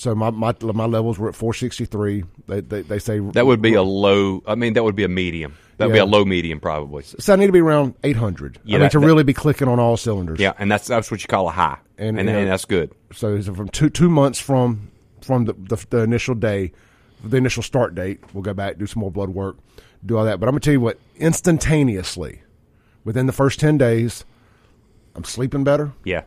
[0.00, 2.24] So my my, my levels were at 463.
[2.48, 4.42] They they, they say That would be a low.
[4.46, 5.54] I mean, that would be a medium.
[5.76, 6.04] That would Yeah.
[6.04, 7.02] be a low medium, probably.
[7.02, 8.60] So I need to be around 800.
[8.64, 10.40] Yeah, I mean that- to that- really be clicking on all cylinders.
[10.40, 12.92] Yeah, and that's that's what you call a high, And, and, you and, that's good.
[13.12, 14.88] So from two two months from
[15.20, 16.72] from the, the the initial day,
[17.22, 18.20] the initial start date.
[18.32, 19.58] We'll go back do some more blood work,
[20.06, 20.40] do all that.
[20.40, 22.40] But I'm gonna tell you what, instantaneously,
[23.04, 24.24] within the first ten days,
[25.14, 25.92] I'm sleeping better.
[26.04, 26.22] Yeah,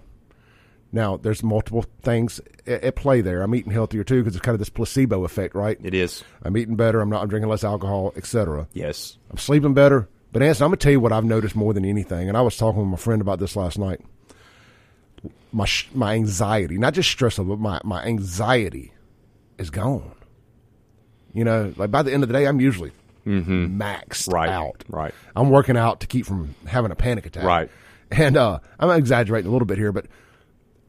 [0.94, 3.42] Now there's multiple things at, play there.
[3.42, 5.78] I'm eating healthier too because it's kind of this placebo effect, right?
[5.84, 6.24] it is.
[6.44, 7.02] I'm eating better.
[7.02, 7.24] I'm not.
[7.24, 8.68] I'm drinking less alcohol, etc.
[8.74, 9.18] Yes.
[9.32, 10.08] I'm sleeping better.
[10.32, 12.56] But Anson, I'm gonna tell you what I've noticed more than anything, and I was
[12.58, 14.02] talking with my friend about this last night.
[15.52, 18.92] My my anxiety, not just stress level, but my my anxiety
[19.58, 20.14] is gone.
[21.34, 22.92] You know, like by the end of the day, I'm usually
[23.26, 24.50] maxed Right.
[24.50, 24.84] out.
[24.90, 25.14] Right.
[25.36, 27.44] I'm working out to keep from having a panic attack.
[27.44, 27.70] Right.
[28.12, 30.06] And uh, I'm exaggerating a little bit here, but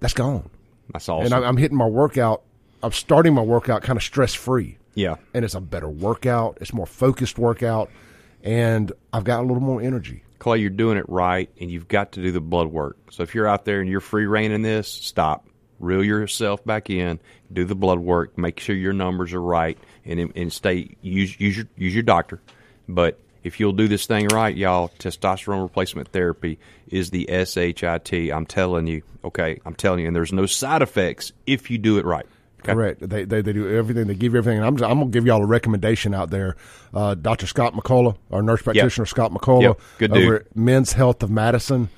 [0.04, 0.50] that's gone.
[0.92, 1.24] That's awesome.
[1.24, 2.42] And I'm, I'm hitting my workout.
[2.82, 5.16] I'm starting my workout kind of stress free yeah.
[5.32, 6.58] and it's a better workout.
[6.60, 7.90] It's more focused workout,
[8.42, 10.22] and I've got a little more energy.
[10.38, 12.98] Clay, you're doing it right, and you've got to do the blood work.
[13.10, 15.48] So if you're out there and you're free reining this, stop.
[15.80, 17.18] Reel yourself back in.
[17.52, 18.38] Do the blood work.
[18.38, 22.40] Make sure your numbers are right, and and stay use use your use your doctor.
[22.88, 28.12] But if you'll do this thing right, y'all, testosterone replacement therapy is the SHIT.
[28.32, 31.98] I'm telling you, okay, I'm telling you, and there's no side effects if you do
[31.98, 32.26] it right.
[32.60, 32.72] Okay?
[32.72, 33.06] Correct.
[33.08, 34.06] They, they they do everything.
[34.06, 34.56] They give you everything.
[34.58, 36.56] And I'm just, I'm gonna give y'all a recommendation out there.
[36.94, 37.46] Uh, Dr.
[37.46, 39.80] Scott McCullough, our nurse practitioner Scott McCullough, Yep.
[39.98, 40.24] Good dude.
[40.24, 41.90] over at Men's Health of Madison.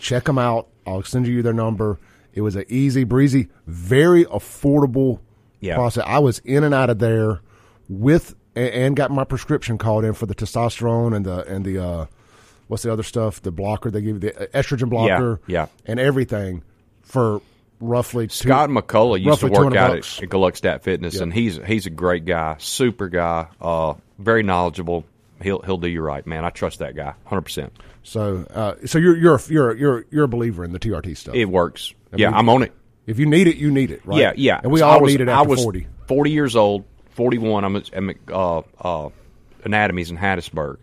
[0.00, 0.66] Check them out.
[0.86, 2.00] I'll send you their number.
[2.34, 5.20] It was an easy breezy, very affordable
[5.60, 5.76] Yeah.
[5.76, 6.02] process.
[6.06, 7.40] I was in and out of there
[7.88, 11.78] with and, and got my prescription called in for the testosterone and the and the
[11.84, 12.06] uh,
[12.68, 13.42] what's the other stuff?
[13.42, 15.66] The blocker they give you, the estrogen blocker, yeah.
[15.86, 16.62] and everything
[17.02, 17.40] for
[17.80, 20.18] roughly two- Scott McCullough used to work out bucks.
[20.18, 25.04] at, at Gluckstadt Fitness, and he's he's a great guy, super guy, uh, very knowledgeable.
[25.42, 26.44] He'll he'll do you right, man.
[26.44, 27.72] I trust that guy, hundred percent.
[28.02, 31.34] So, uh, so you're you're a- you're you're you're a believer in the TRT stuff.
[31.34, 31.94] It works.
[32.14, 32.72] yeah, mean, I'm on it.
[33.06, 34.18] if you need it, you need it, right?
[34.20, 34.60] Yeah, yeah.
[34.62, 35.86] And we So all was, need it I after was forty.
[36.08, 37.64] 40 years old, 41.
[37.64, 39.10] I'm at, I'm at uh, uh,
[39.64, 40.78] Anatomies in Hattiesburg.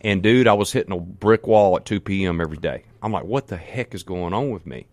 [0.00, 2.40] And, dude, I was hitting a brick wall at 2 p.m.
[2.40, 2.84] every day.
[3.02, 4.86] I'm like, what the heck is going on with me?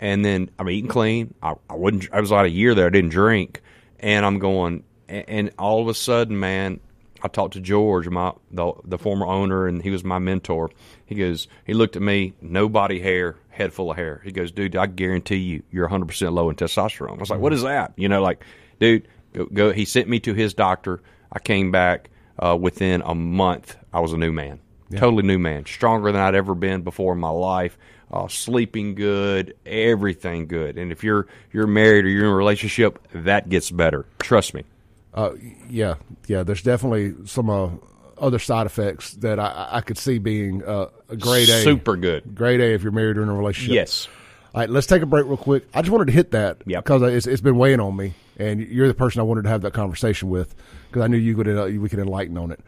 [0.00, 1.34] And then I'm eating clean.
[1.42, 2.08] I, I wouldn't.
[2.12, 2.86] I was like a year there.
[2.86, 3.62] I didn't drink,
[3.98, 4.84] and I'm going.
[5.08, 6.78] And, and all of a sudden, man,
[7.22, 10.70] I talked to George, my the the former owner, and he was my mentor.
[11.06, 14.20] He goes, he looked at me, no body hair, head full of hair.
[14.24, 17.16] He goes, dude, I guarantee you, you're 100 percent low in testosterone.
[17.16, 17.92] I was like, what is that?
[17.96, 18.44] You know, like,
[18.78, 19.46] dude, go.
[19.46, 19.72] go.
[19.72, 21.00] He sent me to his doctor.
[21.32, 23.76] I came back uh, within a month.
[23.92, 24.60] I was a new man,
[24.96, 27.76] totally new man, stronger than I'd ever been before in my life.
[28.10, 30.78] Uh, sleeping good, everything good.
[30.78, 34.06] And if you're you're married or you're in a relationship, that gets better.
[34.18, 34.64] Trust me.
[35.12, 35.32] Uh,
[35.68, 36.42] yeah, yeah.
[36.42, 37.68] There's definitely some uh,
[38.18, 42.34] other side effects that I, I could see being uh, a grade A, Super good.
[42.34, 43.74] grade A if you're married or in a relationship.
[43.74, 44.08] Yes.
[44.58, 45.68] All right, let's take a break real quick.
[45.72, 46.82] I just wanted to hit that Yep.
[46.82, 49.62] because it's, it's been weighing on me, and you're the person I wanted to have
[49.62, 50.52] that conversation with
[50.88, 52.58] because I knew you could uh, we could enlighten on it,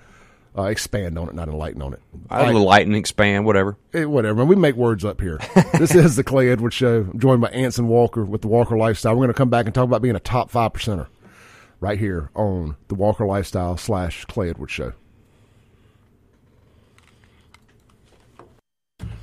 [0.56, 2.00] uh, expand on it, not enlighten on it.
[2.30, 3.76] I had a little expand, whatever.
[3.92, 4.44] Eh, whatever.
[4.44, 5.40] We make words up here.
[5.80, 7.08] this is the Clay Edwards Show.
[7.12, 9.14] I'm joined by Anson Walker with the Walker Lifestyle.
[9.14, 11.08] We're going to come back and talk about being a top five percenter
[11.80, 14.92] right here on the Walker Lifestyle slash Clay Edwards Show.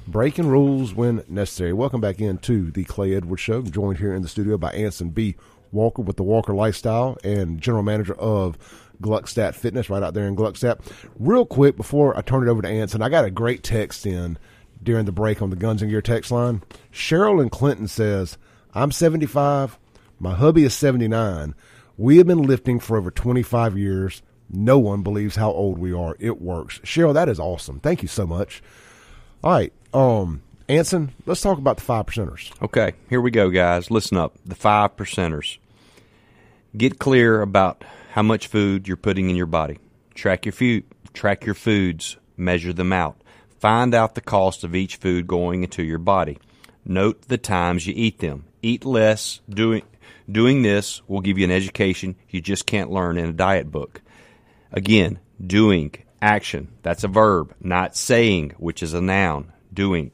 [0.08, 1.74] Breaking rules when necessary.
[1.74, 3.60] Welcome back into the Clay Edwards Show.
[3.60, 5.36] I'm joined here in the studio by Anson B.
[5.74, 8.58] Walker with the Walker Lifestyle and general manager of
[9.02, 10.80] Gluckstadt Fitness right out there in Gluckstadt.
[11.20, 14.38] Real quick before I turn it over to Anson, I got a great text in
[14.82, 16.64] during the break on the Guns and Gear text line.
[16.90, 18.38] Cheryl and Clinton says,
[18.74, 19.78] I'm 75.
[20.20, 21.54] My hubby is 79.
[21.98, 24.22] We have been lifting for over 25 years.
[24.50, 26.16] No one believes how old we are.
[26.18, 26.80] It works.
[26.86, 27.82] Cheryl, that is awesome.
[27.82, 28.64] Thank you so much.
[29.44, 29.74] All right.
[29.94, 32.52] Um, Anson, let's talk about the five percenters.
[32.62, 33.90] Okay, here we go, guys.
[33.90, 34.36] Listen up.
[34.46, 35.58] The five percenters.
[36.76, 39.80] Get clear about how much food you're putting in your body.
[40.14, 40.84] Track your food.
[41.14, 42.18] Track your foods.
[42.36, 43.22] Measure them out.
[43.60, 46.38] Find out the cost of each food going into your body.
[46.86, 48.46] Note the times you eat them.
[48.62, 49.42] Eat less.
[49.50, 49.84] Doing
[50.30, 54.02] doing this will give you an education you just can't learn in a diet book.
[54.72, 56.70] Again, doing, action.
[56.84, 59.52] That's a verb, not saying, which is a noun.
[59.74, 60.12] Doing.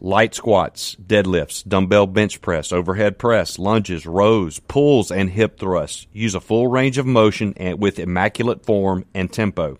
[0.00, 6.06] Light squats, deadlifts, dumbbell bench press, overhead press, lunges, rows, pulls, and hip thrusts.
[6.12, 9.78] Use a full range of motion and with immaculate form and tempo.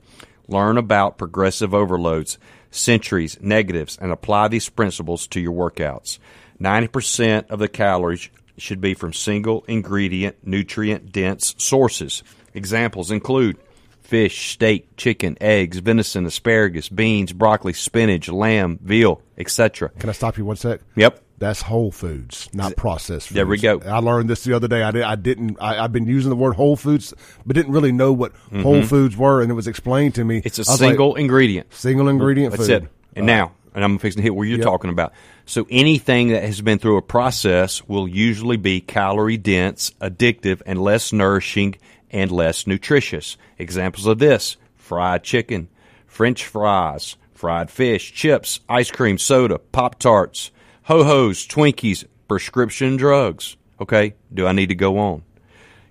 [0.48, 2.38] Learn about progressive overloads,
[2.72, 6.18] centuries, negatives, and apply these principles to your workouts.
[6.60, 12.22] 90% of the calories should be from single ingredient, nutrient dense sources.
[12.54, 13.58] Examples include
[14.02, 19.88] fish, steak, chicken, eggs, venison, asparagus, beans, broccoli, spinach, lamb, veal, etc.
[19.98, 20.80] Can I stop you one sec?
[20.96, 21.22] Yep.
[21.38, 23.34] That's whole foods, not processed foods.
[23.34, 23.80] There we go.
[23.80, 24.82] I learned this the other day.
[24.84, 25.56] I, did, I didn't.
[25.60, 27.12] I, I've been using the word whole foods,
[27.44, 30.38] but didn't really know what whole foods were, and it was explained to me.
[30.38, 30.46] Mm-hmm.
[30.46, 31.74] It's a was like, single ingredient.
[31.74, 32.84] single ingredient That's food.
[32.84, 32.88] it.
[33.16, 35.14] And now, and I'm fixing to hit where you're talking about.
[35.44, 40.80] So anything that has been through a process will usually be calorie dense, addictive, and
[40.80, 41.74] less nourishing
[42.12, 43.36] and less nutritious.
[43.58, 45.68] Examples of this: fried chicken,
[46.06, 50.50] French fries, fried fish, chips, ice cream, soda, pop tarts,
[50.84, 53.56] ho hos, Twinkies, prescription drugs.
[53.80, 55.22] Okay, do I need to go on?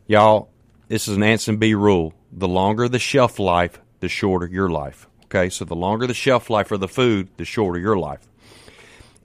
[0.08, 0.50] Y'all,
[0.88, 2.14] this is an Anson B rule.
[2.32, 5.08] The longer the shelf life, the shorter your life.
[5.26, 8.28] Okay, so the longer the shelf life of the food, the shorter your life.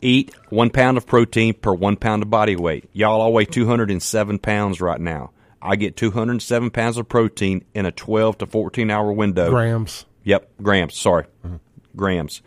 [0.02, 2.88] Eat one pound of protein per one pound of body weight.
[2.92, 5.30] Y'all, I weigh 207 pounds right now.
[5.60, 9.50] I get 207 pounds of protein in a 12 to 14 hour window.
[9.50, 10.04] Grams.
[10.24, 10.96] Yep, grams.
[10.96, 11.24] Sorry,
[11.94, 12.42] grams.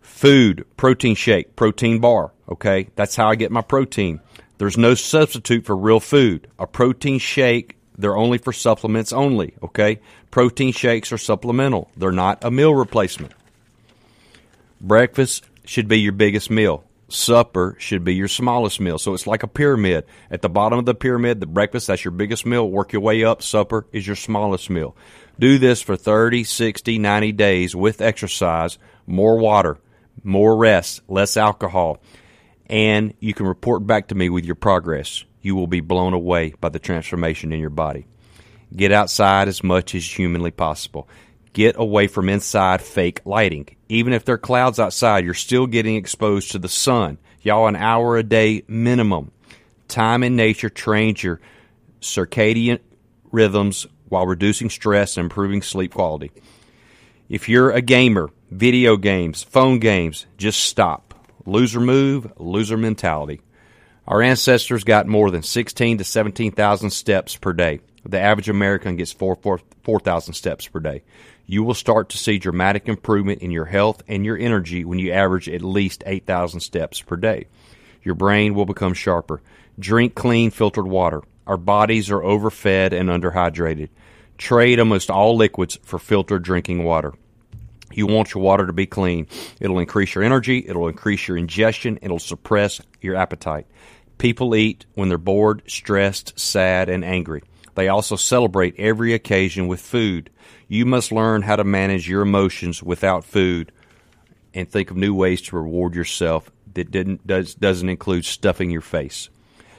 [0.00, 2.32] Food, protein shake, protein bar.
[2.48, 4.20] Okay, that's how I get my protein.
[4.58, 6.48] There's no substitute for real food.
[6.58, 9.54] A protein shake, they're only for supplements only.
[9.62, 10.00] Okay,
[10.30, 11.90] protein shakes are supplemental.
[11.96, 13.32] They're not a meal replacement.
[14.80, 16.84] Breakfast should be your biggest meal.
[17.12, 18.98] Supper should be your smallest meal.
[18.98, 20.04] So it's like a pyramid.
[20.30, 22.68] At the bottom of the pyramid, the breakfast, that's your biggest meal.
[22.68, 23.42] Work your way up.
[23.42, 24.96] Supper is your smallest meal.
[25.38, 29.78] Do this for 30, 60, 90 days with exercise, more water,
[30.22, 32.00] more rest, less alcohol,
[32.66, 35.24] and you can report back to me with your progress.
[35.42, 38.06] you will be blown away by the transformation in your body.
[38.74, 41.08] Get outside as much as humanly possible.
[41.52, 43.68] Get away from inside fake lighting.
[43.92, 47.18] Even if there are clouds outside, you're still getting exposed to the sun.
[47.42, 49.30] Y'all, an hour a day minimum.
[49.86, 51.42] Time in nature trains your
[52.00, 52.78] circadian
[53.32, 56.30] rhythms while reducing stress and improving sleep quality.
[57.28, 61.12] If you're a gamer, video games, phone games, just stop.
[61.44, 63.42] Loser move, loser mentality.
[64.06, 67.80] Our ancestors got more than 16 to 17,000 steps per day.
[68.06, 71.02] The average American gets 4,000 4, steps per day.
[71.52, 75.12] You will start to see dramatic improvement in your health and your energy when you
[75.12, 77.44] average at least 8,000 steps per day.
[78.02, 79.42] Your brain will become sharper.
[79.78, 81.20] Drink clean filtered water.
[81.46, 83.90] Our bodies are overfed and underhydrated.
[84.38, 87.12] Trade almost all liquids for filtered drinking water.
[87.92, 89.26] You want your water to be clean.
[89.60, 93.66] It'll increase your energy, it'll increase your ingestion, it'll suppress your appetite.
[94.16, 97.42] People eat when they're bored, stressed, sad, and angry.
[97.74, 100.30] They also celebrate every occasion with food.
[100.72, 103.72] You must learn how to manage your emotions without food
[104.54, 108.80] and think of new ways to reward yourself that didn't, does, doesn't include stuffing your
[108.80, 109.28] face.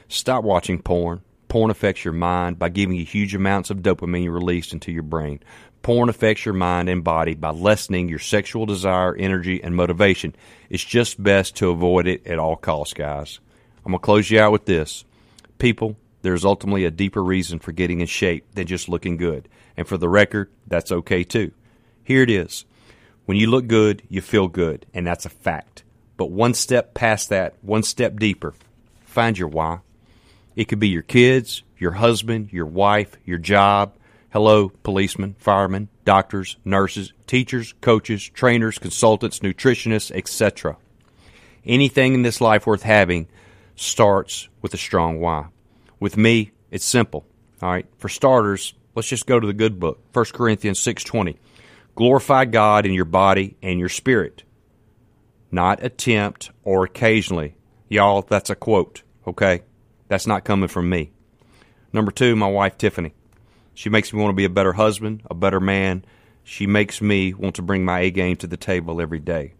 [0.06, 1.22] Stop watching porn.
[1.48, 5.40] Porn affects your mind by giving you huge amounts of dopamine released into your brain.
[5.82, 10.32] Porn affects your mind and body by lessening your sexual desire, energy, and motivation.
[10.70, 13.40] It's just best to avoid it at all costs, guys.
[13.84, 15.04] I'm going to close you out with this.
[15.58, 19.48] People, there's ultimately a deeper reason for getting in shape than just looking good.
[19.76, 21.52] And for the record, that's okay too.
[22.02, 22.64] Here it is.
[23.24, 25.82] When you look good, you feel good, and that's a fact.
[26.16, 28.54] But one step past that, one step deeper,
[29.04, 29.80] find your why.
[30.54, 33.94] It could be your kids, your husband, your wife, your job.
[34.30, 40.76] Hello, policemen, firemen, doctors, nurses, teachers, coaches, trainers, consultants, nutritionists, etc.
[41.64, 43.28] Anything in this life worth having
[43.76, 45.46] starts with a strong why.
[45.98, 47.24] With me, it's simple.
[47.62, 47.86] All right.
[47.98, 51.36] For starters, let's just go to the good book, 1 Corinthians 6:20.
[51.94, 54.42] Glorify God in your body and your spirit.
[55.50, 57.54] Not attempt or occasionally.
[57.88, 59.62] Y'all, that's a quote, okay?
[60.08, 61.12] That's not coming from me.
[61.92, 63.14] Number 2, my wife Tiffany.
[63.74, 66.04] She makes me want to be a better husband, a better man.
[66.42, 69.54] She makes me want to bring my A game to the table every day.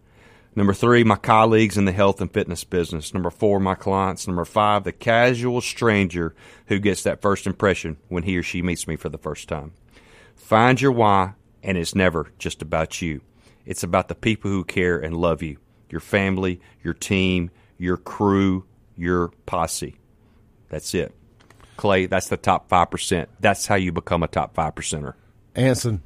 [0.55, 3.13] Number three, my colleagues in the health and fitness business.
[3.13, 4.25] Number four, my clients.
[4.25, 6.33] Number five, the casual stranger
[6.67, 9.73] who gets that first impression when he or she meets me for the first time.
[10.35, 13.21] Find your why, and it's never just about you.
[13.65, 15.57] It's about the people who care and love you
[15.89, 18.65] your family, your team, your crew,
[18.95, 19.95] your posse.
[20.69, 21.13] That's it.
[21.77, 23.27] Clay, that's the top 5%.
[23.39, 25.13] That's how you become a top 5 percenter.
[25.55, 26.01] Anson,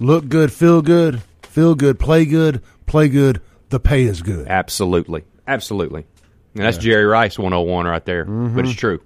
[0.00, 4.48] look good, feel good, feel good, play good, play good, the pay is good.
[4.48, 5.24] Absolutely.
[5.46, 6.06] Absolutely.
[6.54, 6.82] And that's yeah.
[6.82, 8.24] Jerry Rice 101 right there.
[8.24, 8.56] Mm-hmm.
[8.56, 9.00] But it's true.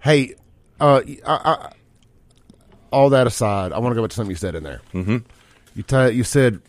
[0.00, 0.34] Hey,
[0.80, 1.72] uh, I, I,
[2.90, 4.80] all that aside, I want to go back to something you said in there.
[4.92, 5.18] Mm-hmm.
[5.74, 6.60] You, t- you said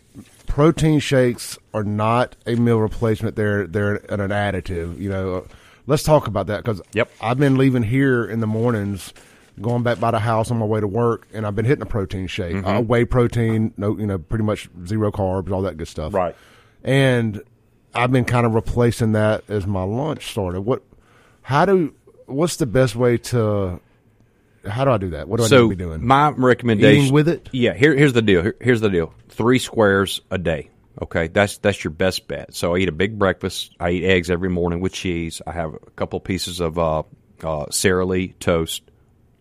[0.46, 4.98] protein shakes are not a meal replacement; they're they're an, an additive.
[4.98, 5.48] You know, uh,
[5.86, 7.10] let's talk about that because yep.
[7.20, 9.12] I've been leaving here in the mornings,
[9.60, 11.86] going back by the house on my way to work, and I've been hitting a
[11.86, 12.66] protein shake, mm-hmm.
[12.66, 16.14] uh, whey protein, no, you know, pretty much zero carbs, all that good stuff.
[16.14, 16.34] Right
[16.84, 17.42] and
[17.94, 20.60] I've been kind of replacing that as my lunch starter.
[20.60, 20.82] What?
[21.42, 21.94] How do?
[22.26, 23.80] What's the best way to?
[24.66, 25.28] How do I do that?
[25.28, 26.06] What do so I need to be doing?
[26.06, 27.48] My recommendation Eating with it.
[27.52, 27.74] Yeah.
[27.74, 28.42] Here, here's the deal.
[28.42, 29.12] Here, here's the deal.
[29.28, 30.70] Three squares a day.
[31.02, 32.54] Okay, that's that's your best bet.
[32.54, 33.74] So I eat a big breakfast.
[33.80, 35.42] I eat eggs every morning with cheese.
[35.46, 37.02] I have a couple pieces of uh,
[37.42, 38.82] uh, Sara Lee toast,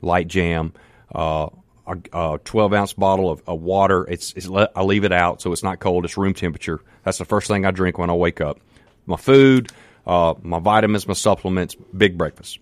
[0.02, 0.74] light jam,
[1.14, 1.50] uh,
[1.88, 4.06] a, a 12 ounce bottle of, of water.
[4.10, 6.06] It's, it's, I leave it out so it's not cold.
[6.06, 6.82] It's room temperature.
[7.04, 8.60] That's the first thing I drink when I wake up.
[9.06, 9.72] My food,
[10.08, 12.60] uh, my vitamins, my supplements, big breakfast.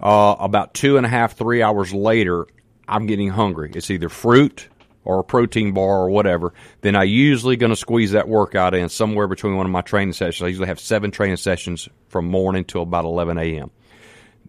[0.00, 2.46] Uh, about two and a half, three hours later,
[2.88, 3.70] I'm getting hungry.
[3.74, 4.68] It's either fruit
[5.04, 6.52] or a protein bar or whatever.
[6.80, 10.12] Then I usually going to squeeze that workout in somewhere between one of my training
[10.12, 10.44] sessions.
[10.44, 13.70] I usually have seven training sessions from morning till about 11 a.m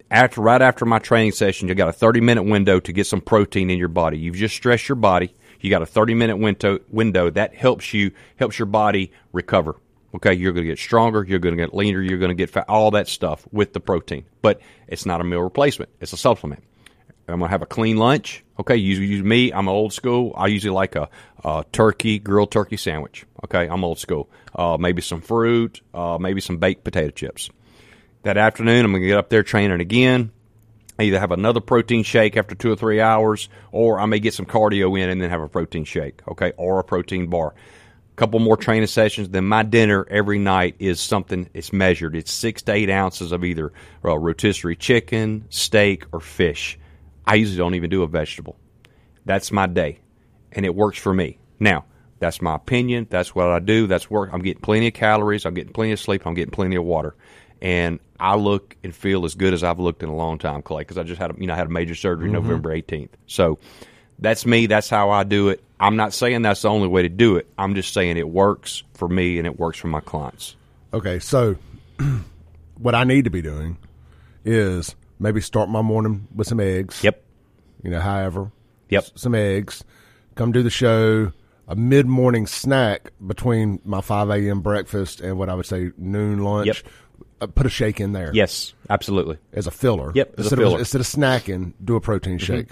[0.09, 3.21] after right after my training session, you got a 30 minute window to get some
[3.21, 4.17] protein in your body.
[4.17, 5.35] You've just stressed your body.
[5.59, 9.75] You got a 30 minute window window that helps you helps your body recover.
[10.15, 12.49] Okay, you're going to get stronger, you're going to get leaner, you're going to get
[12.49, 14.25] fat, all that stuff with the protein.
[14.41, 16.63] But it's not a meal replacement; it's a supplement.
[17.27, 18.45] I'm going to have a clean lunch.
[18.57, 19.51] Okay, use, me.
[19.51, 20.33] I'm old school.
[20.37, 21.09] I usually like a,
[21.43, 23.25] a turkey, grilled turkey sandwich.
[23.43, 24.29] Okay, I'm old school.
[24.55, 27.49] Uh, maybe some fruit, uh, maybe some baked potato chips.
[28.27, 30.31] That afternoon, I'm going to get up there training again.
[30.99, 34.33] I either have another protein shake after two or three hours, or I may get
[34.33, 37.55] some cardio in and then have a protein shake, okay, or a protein bar.
[37.55, 39.29] A couple more training sessions.
[39.29, 41.49] Then my dinner every night is something.
[41.53, 42.17] It's measured.
[42.17, 43.71] It's six to eight ounces of either
[44.03, 46.77] uh, rotisserie chicken, steak, or fish.
[47.25, 48.57] I usually don't even do a vegetable.
[49.23, 49.99] That's my day,
[50.51, 51.39] and it works for me.
[51.61, 51.85] Now,
[52.19, 53.07] that's my opinion.
[53.09, 53.87] That's what I do.
[53.87, 54.31] That's work.
[54.33, 55.45] I'm getting plenty of calories.
[55.45, 56.27] I'm getting plenty of sleep.
[56.27, 57.15] I'm getting plenty of water,
[57.61, 60.81] and I look and feel as good as I've looked in a long time, Clay.
[60.81, 62.33] Because I just had, a, you know, I had a major surgery mm-hmm.
[62.47, 63.09] November 18th.
[63.27, 63.59] So
[64.19, 64.65] that's me.
[64.65, 65.63] That's how I do it.
[65.79, 67.47] I'm not saying that's the only way to do it.
[67.57, 70.55] I'm just saying it works for me and it works for my clients.
[70.93, 71.55] Okay, so
[72.77, 73.77] what I need to be doing
[74.43, 77.03] is maybe start my morning with some eggs.
[77.03, 77.23] Yep.
[77.83, 78.51] You know, however.
[78.89, 79.03] Yep.
[79.03, 79.83] s- Some eggs.
[80.35, 81.31] Come do the show.
[81.67, 84.61] A mid morning snack between my 5 a.m.
[84.61, 86.67] breakfast and what I would say noon lunch.
[86.67, 86.77] Yep.
[87.39, 88.31] Uh, put a shake in there.
[88.33, 89.37] Yes, absolutely.
[89.53, 90.11] As a filler.
[90.15, 90.65] Yep, as a instead filler.
[90.67, 90.73] Mm-hmm.
[90.75, 92.71] Of, instead of snacking, do a protein shake.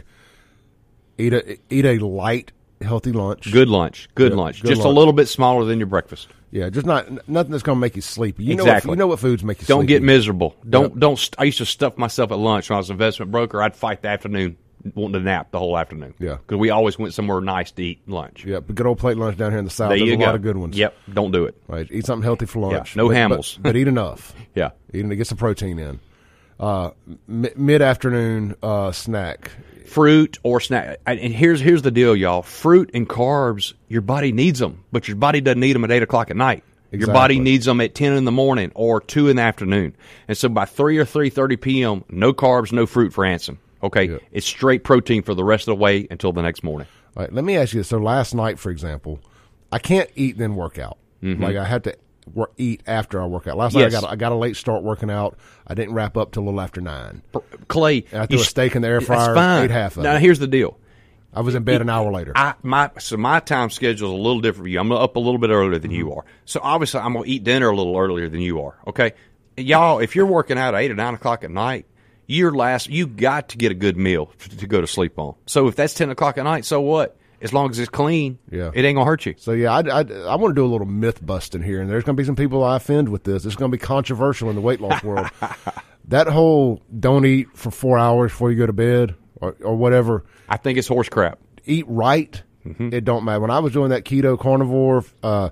[1.17, 2.51] Eat a eat a light,
[2.81, 3.51] healthy lunch.
[3.51, 4.09] Good lunch.
[4.15, 4.61] Good Yeah, lunch.
[4.61, 6.27] good just a little bit smaller than your breakfast.
[6.51, 8.43] Yeah, just not nothing that's going to make you sleepy.
[8.43, 8.91] You know what, Exactly.
[8.91, 9.73] you know what foods make you sleepy.
[9.73, 9.93] Don't sleepy.
[9.93, 10.55] get miserable.
[10.69, 10.99] Don't Yep.
[10.99, 11.19] don't.
[11.19, 13.61] St- I used to stuff myself at lunch when I was an investment broker.
[13.61, 14.57] I'd fight the afternoon,
[14.93, 16.13] wanting to nap the whole afternoon.
[16.19, 16.35] Yeah.
[16.35, 18.45] because we always went somewhere nice to eat lunch.
[18.45, 19.89] Yeah, but good old plate lunch down here in the south.
[19.89, 20.25] There There's a go.
[20.25, 20.77] lot of good ones.
[20.77, 20.95] Yep.
[21.13, 21.55] Don't do it.
[21.67, 22.95] Right, eat something healthy for lunch.
[22.95, 23.55] Yeah, no but, Hamels.
[23.55, 24.33] but, but eat enough.
[24.55, 24.69] Yeah.
[24.93, 25.99] Eating to get some protein in.
[26.59, 26.91] Uh,
[27.27, 29.51] m- mid afternoon uh, snack.
[29.85, 30.99] fruit or snack.
[31.05, 32.41] And and here's here's the deal, y'all.
[32.41, 36.03] Fruit and carbs, your body needs them, but your body doesn't need them at eight
[36.03, 36.63] o'clock at night.
[36.91, 36.99] Exactly.
[36.99, 39.95] Your body needs them at ten in the morning or two in the afternoon.
[40.29, 43.57] And so by three or three thirty p.m., no carbs, no fruit for Anson.
[43.85, 44.17] Okay, Yeah.
[44.31, 46.87] it's straight protein for the rest of the way until the next morning.
[47.15, 47.87] All right, let me ask you this.
[47.87, 49.19] So last night, for example,
[49.71, 50.97] I can't eat then work out.
[51.21, 51.95] Like I had to
[52.33, 53.57] wor- eat after I work out.
[53.57, 53.79] Last Mm-hmm.
[53.79, 53.93] Yes.
[53.93, 55.37] night I got I got a late start working out.
[55.65, 57.23] I didn't wrap up till a little after nine.
[57.67, 59.63] Clay, And I threw you a steak in the air fryer, fine.
[59.65, 60.21] ate half of now it.
[60.21, 60.77] here's the deal.
[61.33, 62.31] I was in bed an hour later.
[62.35, 64.79] I my so my time schedule is a little different for you.
[64.79, 66.23] I'm up a little bit earlier than you are.
[66.45, 68.75] So obviously I'm gonna eat dinner a little earlier than you are.
[68.87, 69.13] Okay,
[69.57, 71.87] y'all, if you're working out at eight or nine o'clock at night,
[72.27, 75.35] your last you got to get a good meal to, go to sleep on.
[75.45, 77.17] So if that's ten o'clock at night, so what?
[77.41, 78.71] As long as it's clean, Yeah.
[78.73, 79.35] it ain't gonna hurt you.
[79.37, 82.03] So yeah, I, I, I want to do a little myth busting here, and there's
[82.03, 83.45] going to be some people I offend with this.
[83.45, 85.29] It's going to be controversial in the weight loss world.
[86.07, 90.23] that whole don't eat for four hours before you go to bed or, or whatever.
[90.49, 91.37] I think it's horse crap.
[91.65, 92.41] Eat right.
[92.79, 93.41] It don't matter.
[93.41, 95.49] When I was doing that keto carnivore, uh,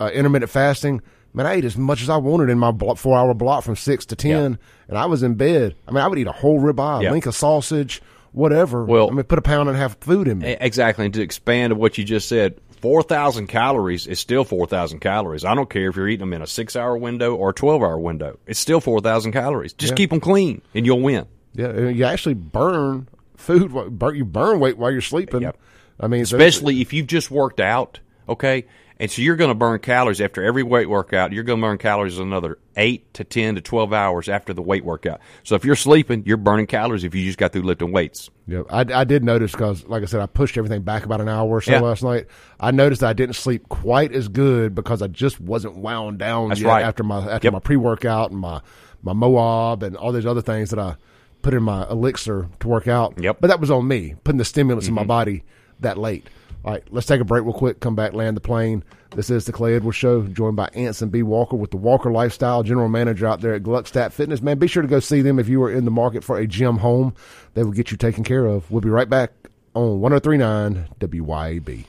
[0.00, 1.02] uh, intermittent fasting,
[1.34, 4.06] man, I ate as much as I wanted in my four hour block from six
[4.06, 4.58] to ten,
[4.88, 5.74] and I was in bed.
[5.86, 7.10] I mean, I would eat a whole ribeye, Yeah.
[7.10, 8.00] a link of sausage,
[8.32, 8.84] whatever.
[8.84, 10.56] Well- I mean, put a pound and a half of food in me.
[10.60, 11.04] Exactly.
[11.04, 15.44] And to expand on what you just said, 4,000 calories is still 4,000 calories.
[15.44, 17.82] I don't care if you're eating them in a six hour window or a 12
[17.82, 18.38] hour window.
[18.46, 19.72] It's still 4,000 calories.
[19.72, 19.96] Just Yeah.
[19.96, 21.24] keep them clean and you'll win.
[21.54, 23.72] Yeah, you actually burn food.
[24.14, 25.42] you burn weight while you're sleeping.
[25.42, 25.56] Yep.
[26.00, 28.66] I mean, Especially if you've just worked out, okay?
[29.04, 31.30] And so you're going to burn calories after every weight workout.
[31.34, 34.82] You're going to burn calories another 8 to 10 to 12 hours after the weight
[34.82, 35.20] workout.
[35.42, 38.30] So if you're sleeping, you're burning calories if you just got through lifting weights.
[38.46, 41.28] Yeah, I, I did notice because, like I said, I pushed everything back about an
[41.28, 41.80] hour or so Yeah.
[41.80, 42.28] last night.
[42.58, 46.62] I noticed I didn't sleep quite as good because I just wasn't wound down That's
[46.62, 46.82] yet right.
[46.82, 47.52] after my after Yep.
[47.52, 48.62] my pre workout and my
[49.02, 50.96] my Moab and all these other things that I
[51.42, 53.20] put in my elixir to work out.
[53.22, 53.34] Yep.
[53.34, 53.40] Mm-hmm.
[53.42, 55.44] But that was on me putting the stimulants in my body
[55.80, 56.26] that late.
[56.64, 57.80] All right, let's take a break real quick.
[57.80, 58.84] Come back, land the plane.
[59.14, 61.22] This is the Clay Edwards Show, joined by Anson B.
[61.22, 64.40] Walker with the Walker Lifestyle General Manager out there at Gluckstadt Fitness.
[64.40, 66.46] Man, be sure to go see them if you are in the market for a
[66.46, 67.14] gym home.
[67.52, 68.70] They will get you taken care of.
[68.70, 69.32] We'll be right back
[69.74, 71.84] on 1039 WYAB.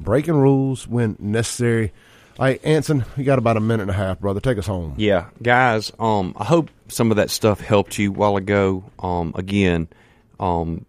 [0.00, 1.92] Breaking rules when necessary.
[2.36, 4.40] All right, Anson, you got about a minute and a half, brother.
[4.40, 4.94] Take us home.
[4.96, 5.92] Yeah, guys.
[6.00, 8.82] Um, I hope some of that stuff helped you while ago.
[8.98, 9.86] Um, again,
[10.40, 10.84] um,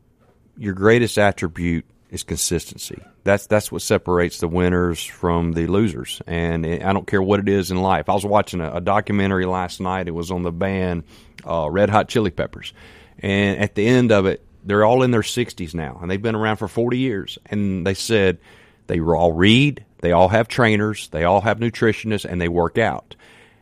[0.58, 3.02] your greatest attribute is consistency.
[3.24, 6.22] That's that's what separates the winners from the losers.
[6.28, 8.10] And I don't care what it is in life.
[8.10, 10.08] I was watching a, a documentary last night.
[10.08, 11.04] It was on the band
[11.46, 12.74] uh, Red Hot Chili Peppers,
[13.20, 16.36] and at the end of it, they're all in their sixties now, and they've been
[16.36, 17.38] around for forty years.
[17.48, 18.38] And they said
[18.88, 23.16] they all read, they all have trainers, they all have nutritionists, and they work out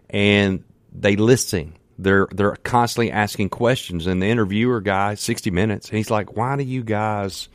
[0.09, 0.63] and
[0.93, 1.73] they listen.
[1.97, 4.07] They're they're constantly asking questions.
[4.07, 7.49] And the interviewer guy, sixty minutes, he's like, "Why do you guys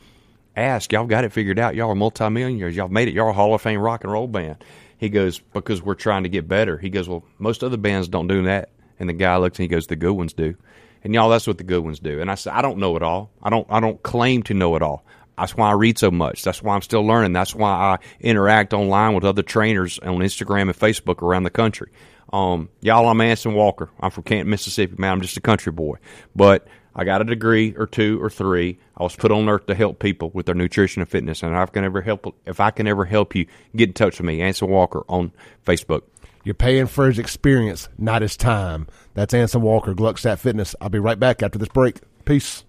[0.55, 0.91] ask?
[0.91, 1.75] Y'all got it figured out.
[1.75, 2.75] Y'all are multimillionaires.
[2.75, 3.13] Y'all made it.
[3.13, 4.63] Y'all a Hall of Fame rock and roll band."
[4.97, 8.27] He goes, "Because we're trying to get better." He goes, "Well, most other bands don't
[8.27, 8.69] do that."
[8.99, 10.55] And the guy looks and he goes, "The good ones do."
[11.03, 12.19] And y'all, that's what the good ones do.
[12.19, 13.31] And I said, "I don't know it all.
[13.41, 13.67] I don't.
[13.69, 15.05] I don't claim to know it all."
[15.37, 16.43] That's why I read so much.
[16.43, 17.31] That's why I'm still learning.
[17.31, 21.91] That's why I interact online with other trainers on Instagram and Facebook around the country.
[22.31, 23.89] Um, y'all, I'm Anson Walker.
[23.99, 24.95] I'm from Canton, Mississippi.
[24.97, 25.97] Man, I'm just a country boy.
[26.35, 28.79] But I got a degree or two or three.
[28.97, 31.57] I was put on earth to help people with their nutrition and fitness, and if
[31.57, 34.41] I can ever help, if I can ever help you, get in touch with me,
[34.41, 35.31] Anson Walker on
[35.65, 36.03] Facebook.
[36.43, 38.87] You're paying for his experience, not his time.
[39.13, 40.75] That's Anson Walker, Gluckstadt Fitness.
[40.79, 41.99] I'll be right back after this break.
[42.25, 42.63] Peace.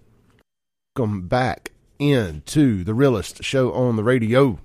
[0.95, 4.59] Welcome back into the realest show on the radio,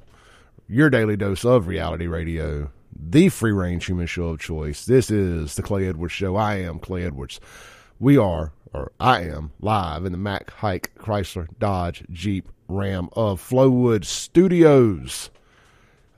[0.69, 4.85] your daily dose of reality radio, the free range human show of choice.
[4.85, 6.37] This is the Clay Edwards Show.
[6.37, 7.41] I am Clay Edwards.
[7.99, 13.41] We are, or I am, live in the Mac Haik Chrysler Dodge Jeep Ram of
[13.41, 15.31] Flowood Studios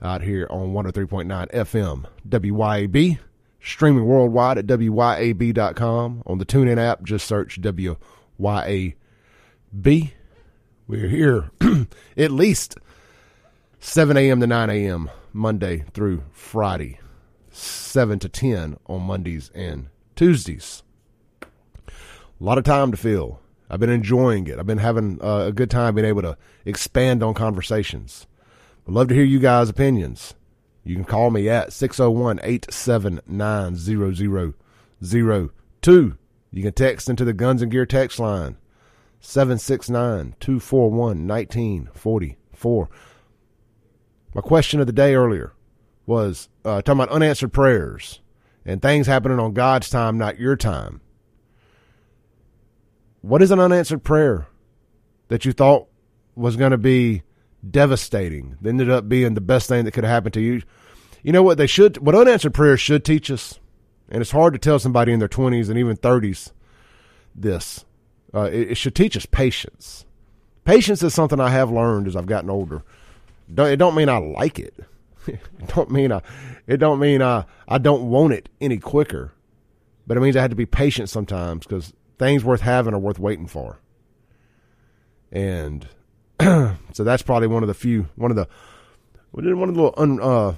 [0.01, 3.19] out here on 103.9 FM WYAB,
[3.61, 6.23] streaming worldwide at WYAB.com.
[6.25, 8.95] On the TuneIn app, just search WYAB.
[10.87, 11.51] We're here
[12.17, 12.77] at least
[13.79, 14.39] 7 a.m.
[14.39, 15.09] to 9 a.m.
[15.33, 16.99] Monday through Friday,
[17.51, 20.83] 7 to 10 on Mondays and Tuesdays.
[21.41, 21.51] A
[22.39, 23.39] lot of time to fill.
[23.69, 24.57] I've been enjoying it.
[24.57, 28.25] I've been having uh, a good time being able to expand on conversations.
[28.87, 30.33] I'd love to hear you guys' opinions.
[30.83, 33.75] You can call me at 601 879
[35.01, 36.17] 0002.
[36.51, 38.57] You can text into the Guns and Gear text line
[39.19, 42.89] 769 241 1944.
[44.33, 45.53] My question of the day earlier
[46.05, 48.21] was uh, talking about unanswered prayers
[48.65, 51.01] and things happening on God's time, not your time.
[53.21, 54.47] What is an unanswered prayer
[55.27, 55.87] that you thought
[56.35, 57.23] was going to be
[57.67, 58.57] devastating.
[58.61, 60.61] That ended up being the best thing that could have happened to you.
[61.23, 63.59] You know what they should, what unanswered prayers should teach us,
[64.09, 66.53] and it's hard to tell somebody in their twenties and even thirties
[67.35, 67.85] this.
[68.33, 70.05] Uh, it, it, should teach us patience.
[70.63, 72.83] Patience is something I have learned as I've gotten older.
[73.53, 74.73] Don't, it don't mean I like it.
[75.27, 76.21] it don't mean I.
[76.67, 77.45] It don't mean I.
[77.67, 79.33] I don't want it any quicker.
[80.05, 83.19] But it means I had to be patient sometimes because things worth having are worth
[83.19, 83.79] waiting for.
[85.31, 85.87] And
[86.39, 88.47] so that's probably one of the few, one of the,
[89.31, 90.55] one of the little un, uh,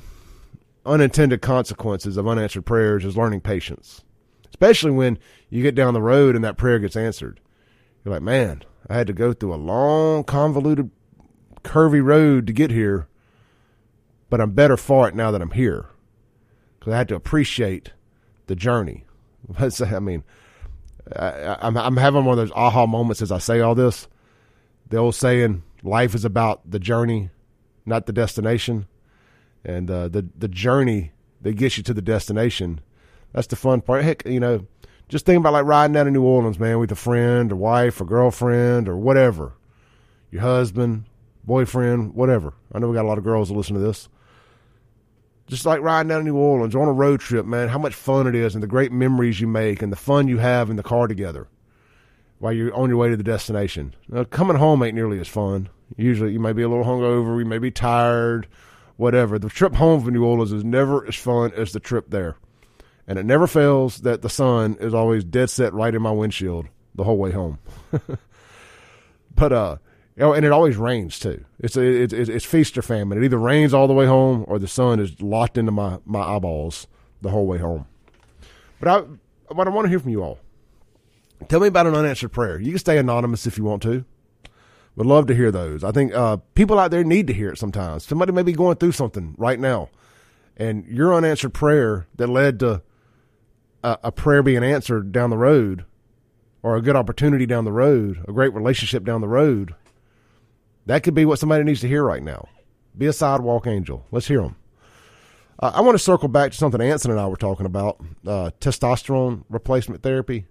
[0.85, 4.03] unintended consequences of unanswered prayers is learning patience,
[4.49, 5.19] especially when
[5.49, 7.39] you get down the road and that prayer gets answered.
[8.03, 10.89] You're like, man, I had to go through a long, convoluted,
[11.71, 13.07] curvy road to get here,
[14.29, 15.85] but I'm better for it now that I'm here
[16.77, 17.93] because I had to appreciate
[18.47, 19.05] the journey.
[19.57, 20.23] I mean,
[21.15, 24.09] I, I'm, I'm having one of those aha moments as I say all this.
[24.89, 27.29] The old saying, life is about the journey,
[27.85, 28.87] not the destination.
[29.63, 31.11] And uh, the the journey
[31.41, 32.81] that gets you to the destination,
[33.31, 34.03] that's the fun part.
[34.03, 34.65] Heck, you know,
[35.07, 38.01] just think about like riding down to New Orleans, man, with a friend or wife
[38.01, 39.53] or girlfriend or whatever,
[40.31, 41.05] your husband,
[41.43, 42.53] boyfriend, whatever.
[42.71, 44.09] I know we got a lot of girls that listen to this.
[45.47, 48.27] Just like riding down to New Orleans on a road trip, man, how much fun
[48.27, 50.83] it is and the great memories you make and the fun you have in the
[50.83, 51.47] car together
[52.39, 53.93] while you're on your way to the destination.
[54.07, 55.69] Now, coming home ain't nearly as fun.
[55.97, 58.47] Usually, you may be a little hungover, you may be tired,
[58.97, 59.37] whatever.
[59.37, 62.37] The trip home from New Orleans is never as fun as the trip there,
[63.07, 66.67] and it never fails that the sun is always dead set right in my windshield
[66.95, 67.59] the whole way home.
[69.35, 69.77] but uh,
[70.17, 71.45] know, and it always rains too.
[71.59, 73.17] It's it's it's feast or famine.
[73.17, 76.21] It either rains all the way home or the sun is locked into my my
[76.21, 76.87] eyeballs
[77.21, 77.85] the whole way home.
[78.79, 80.39] But I, but I want to hear from you all.
[81.47, 82.59] Tell me about an unanswered prayer.
[82.59, 84.05] You can stay anonymous if you want to.
[84.95, 85.83] Would love to hear those.
[85.83, 88.03] I think uh, people out there need to hear it sometimes.
[88.05, 89.89] Somebody may be going through something right now,
[90.57, 92.81] and your unanswered prayer that led to
[93.83, 95.85] a, a prayer being answered down the road,
[96.61, 99.73] or a good opportunity down the road, a great relationship down the road,
[100.85, 102.47] that could be what somebody needs to hear right now.
[102.97, 104.05] Be a sidewalk angel.
[104.11, 104.55] Let's hear them.
[105.59, 108.51] Uh, I want to circle back to something Anson and I were talking about uh,
[108.59, 110.45] testosterone replacement therapy.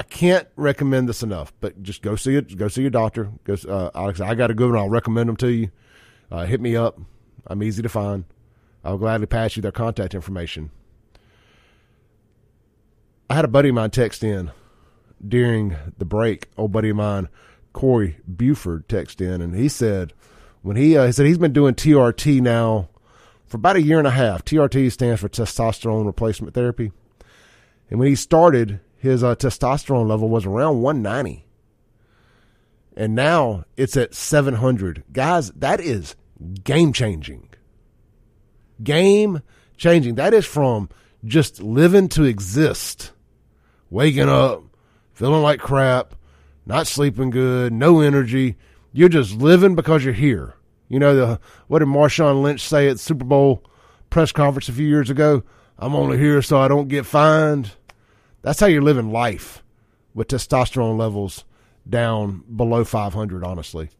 [0.00, 2.56] I can't recommend this enough, but just go see it.
[2.56, 3.32] Go see your doctor.
[3.44, 4.78] Go, uh, Alex, I got a good one.
[4.78, 5.70] I'll recommend them to you.
[6.30, 6.98] Uh, hit me up.
[7.46, 8.24] I'm easy to find.
[8.82, 10.70] I'll gladly pass you their contact information.
[13.28, 14.52] I had a buddy of mine text in
[15.26, 16.48] during the break.
[16.56, 17.28] Old buddy of mine,
[17.72, 20.12] Corey Buford, text in, and he said
[20.62, 22.88] when he uh, he said he's been doing TRT now
[23.46, 24.44] for about a year and a half.
[24.44, 26.92] TRT stands for testosterone replacement therapy,
[27.88, 31.46] and when he started, his uh, testosterone level was around 190.
[32.96, 35.04] And now it's at 700.
[35.12, 36.16] Guys, that is
[36.64, 37.48] game changing.
[38.82, 39.42] Game
[39.76, 40.16] changing.
[40.16, 40.90] That is from
[41.24, 43.12] just living to exist,
[43.88, 44.64] waking up,
[45.12, 46.14] feeling like crap,
[46.70, 48.56] not sleeping good, no energy.
[48.92, 50.54] You're just living because you're here.
[50.88, 53.64] You know, the, what did Marshawn Lynch say at the Super Bowl
[54.08, 55.42] press conference a few years ago?
[55.78, 57.72] I'm only here so I don't get fined.
[58.42, 59.64] That's how you're living life.
[60.14, 61.44] with testosterone levels
[61.88, 63.90] down below 500, honestly,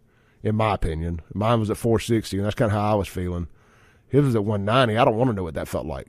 [0.44, 1.22] in my opinion.
[1.34, 3.48] Mine was at 460, and that's kind of how I was feeling.
[4.08, 4.96] His was at 190.
[4.96, 6.06] I don't want to know what that felt like.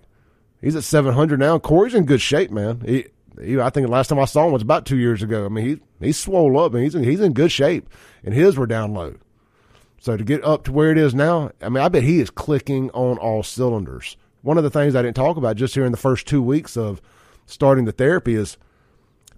[0.62, 1.57] He's at 700 now.
[1.57, 2.82] Corey's in good shape, man.
[2.86, 3.07] He,
[3.40, 5.46] I think the last time I saw him was about two years ago.
[5.46, 7.90] I mean, he he's swole up and he's in, he's in good shape,
[8.24, 9.16] and his were down low.
[10.00, 12.30] So to get up to where it is now, I mean, I bet he is
[12.30, 14.18] clicking on all cylinders.
[14.42, 16.76] One of the things I didn't talk about just here in the first two weeks
[16.76, 17.02] of
[17.46, 18.58] starting the therapy is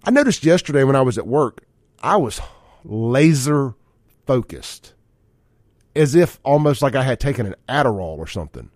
[0.04, 1.64] I noticed yesterday when I was at work,
[2.02, 2.40] I was
[2.84, 3.74] laser
[4.26, 4.94] focused,
[5.94, 8.70] as if almost like I had taken an Adderall or something.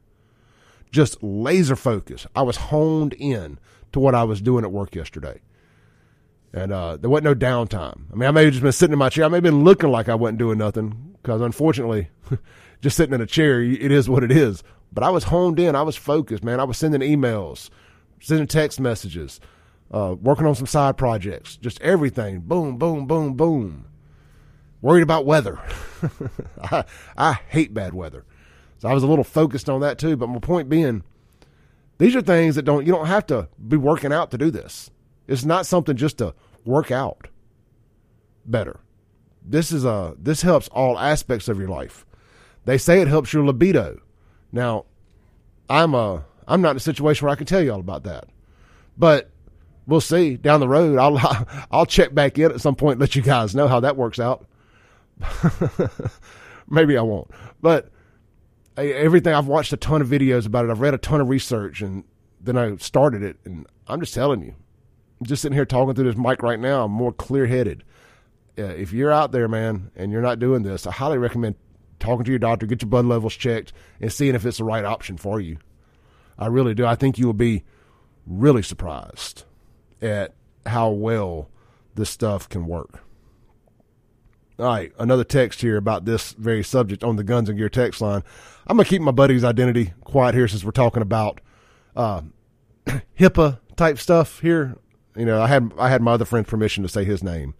[0.90, 2.26] Just laser focused.
[2.34, 3.58] I was honed in
[3.92, 5.40] to what I was doing at work yesterday.
[6.52, 8.02] And uh, there wasn't no downtime.
[8.12, 9.24] I mean, I may have just been sitting in my chair.
[9.24, 12.08] I may have been looking like I wasn't doing nothing because, unfortunately,
[12.80, 14.62] just sitting in a chair, it is what it is.
[14.92, 15.76] But I was honed in.
[15.76, 16.60] I was focused, man.
[16.60, 17.68] I was sending emails,
[18.20, 19.40] sending text messages,
[19.90, 22.40] uh, working on some side projects, just everything.
[22.40, 23.84] Boom, boom, boom, boom.
[24.80, 25.58] Worried about weather.
[26.62, 26.84] I,
[27.16, 28.24] I hate bad weather.
[28.78, 30.16] So I was a little focused on that too.
[30.16, 31.02] But my point being,
[31.98, 34.90] these are things that don't, you don't have to be working out to do this.
[35.26, 36.34] It's not something just to
[36.64, 37.28] work out
[38.44, 38.80] better.
[39.44, 42.06] This is a, this helps all aspects of your life.
[42.64, 44.00] They say it helps your libido.
[44.52, 44.86] Now,
[45.68, 48.28] I'm a, I'm not in a situation where I can tell you all about that,
[48.96, 49.30] but
[49.86, 50.98] we'll see down the road.
[50.98, 53.96] I'll I'll check back in at some point, and let you guys know how that
[53.96, 54.46] works out.
[56.68, 57.30] Maybe I won't,
[57.60, 57.90] but
[58.86, 60.70] everything I've watched a ton of videos about it.
[60.70, 62.04] I've read a ton of research, and
[62.40, 64.54] then I started it, and I'm just telling you,
[65.20, 66.84] I'm just sitting here talking through this mic right now.
[66.84, 67.84] I'm more clear headed.
[68.58, 71.56] Uh, if you're out there, man, and you're not doing this, I highly recommend
[71.98, 74.84] talking to your doctor, get your blood levels checked, and seeing if it's the right
[74.84, 75.58] option for you.
[76.38, 76.86] I really do.
[76.86, 77.64] I think you will be
[78.26, 79.44] really surprised
[80.00, 80.34] at
[80.66, 81.50] how well
[81.94, 83.02] this stuff can work.
[84.58, 88.00] All right, another text here about this very subject on the Guns and Gear text
[88.00, 88.24] line.
[88.66, 91.40] I'm gonna keep my buddy's identity quiet here since we're talking about
[91.94, 92.22] uh,
[93.18, 94.76] HIPAA type stuff here.
[95.14, 97.54] You know, I had I had my other friend's permission to say his name.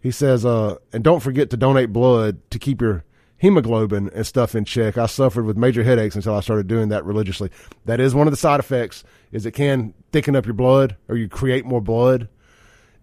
[0.00, 3.02] He says, uh, and don't forget to donate blood to keep your
[3.38, 4.96] hemoglobin and stuff in check.
[4.96, 7.50] I suffered with major headaches until I started doing that religiously.
[7.84, 9.02] That is one of the side effects
[9.32, 12.28] is it can thicken up your blood or you create more blood.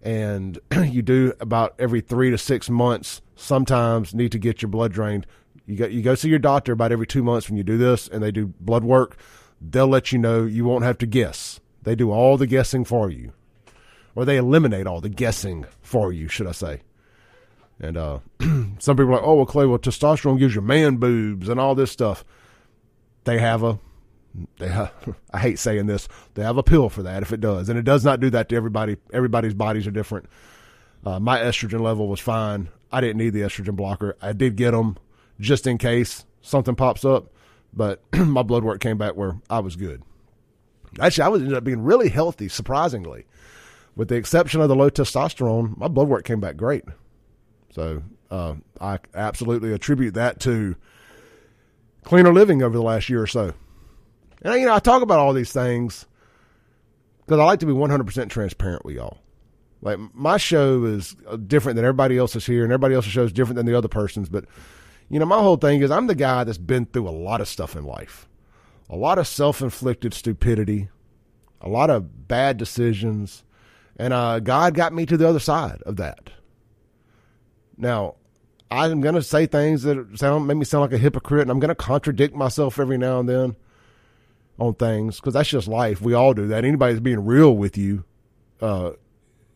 [0.04, 4.92] And you do about every three to six months sometimes need to get your blood
[4.92, 5.26] drained.
[5.66, 8.06] You go, you go see your doctor about every two months when you do this
[8.06, 9.16] and they do blood work.
[9.60, 11.58] They'll let you know you won't have to guess.
[11.82, 13.32] They do all the guessing for you
[14.14, 16.80] or they eliminate all the guessing for you, should I say.
[17.80, 18.20] And uh,
[18.78, 21.74] some people are like, oh, well, Clay, well, testosterone gives you man boobs and all
[21.74, 22.24] this stuff.
[23.24, 23.78] They have a,
[24.58, 24.92] they have,
[25.32, 27.68] I hate saying this, they have a pill for that if it does.
[27.68, 28.96] And it does not do that to everybody.
[29.12, 30.26] Everybody's bodies are different.
[31.04, 32.68] Uh, my estrogen level was fine.
[32.90, 34.16] I didn't need the estrogen blocker.
[34.22, 34.96] I did get them
[35.40, 37.32] just in case something pops up,
[37.72, 40.02] but my blood work came back where I was good.
[41.00, 43.26] Actually, I was ended up being really healthy, surprisingly.
[43.96, 46.84] With the exception of the low testosterone, my blood work came back great.
[47.70, 50.76] So uh, I absolutely attribute that to
[52.04, 53.54] cleaner living over the last year or so.
[54.44, 56.06] And you know, I talk about all these things
[57.24, 59.18] because I like to be 100% transparent with y'all.
[59.80, 63.32] Like my show is uh, different than everybody else's here, and everybody else's show is
[63.32, 64.28] different than the other person's.
[64.28, 64.44] But
[65.10, 67.48] you know, my whole thing is I'm the guy that's been through a lot of
[67.48, 68.28] stuff in life,
[68.88, 70.88] a lot of self-inflicted stupidity,
[71.60, 73.44] a lot of bad decisions,
[73.98, 76.30] and uh, God got me to the other side of that.
[77.76, 78.14] Now,
[78.70, 81.60] I'm going to say things that sound make me sound like a hypocrite, and I'm
[81.60, 83.56] going to contradict myself every now and then
[84.58, 86.00] on things because that's just life.
[86.00, 86.64] We all do that.
[86.64, 88.04] Anybody that's being real with you,
[88.60, 88.92] uh,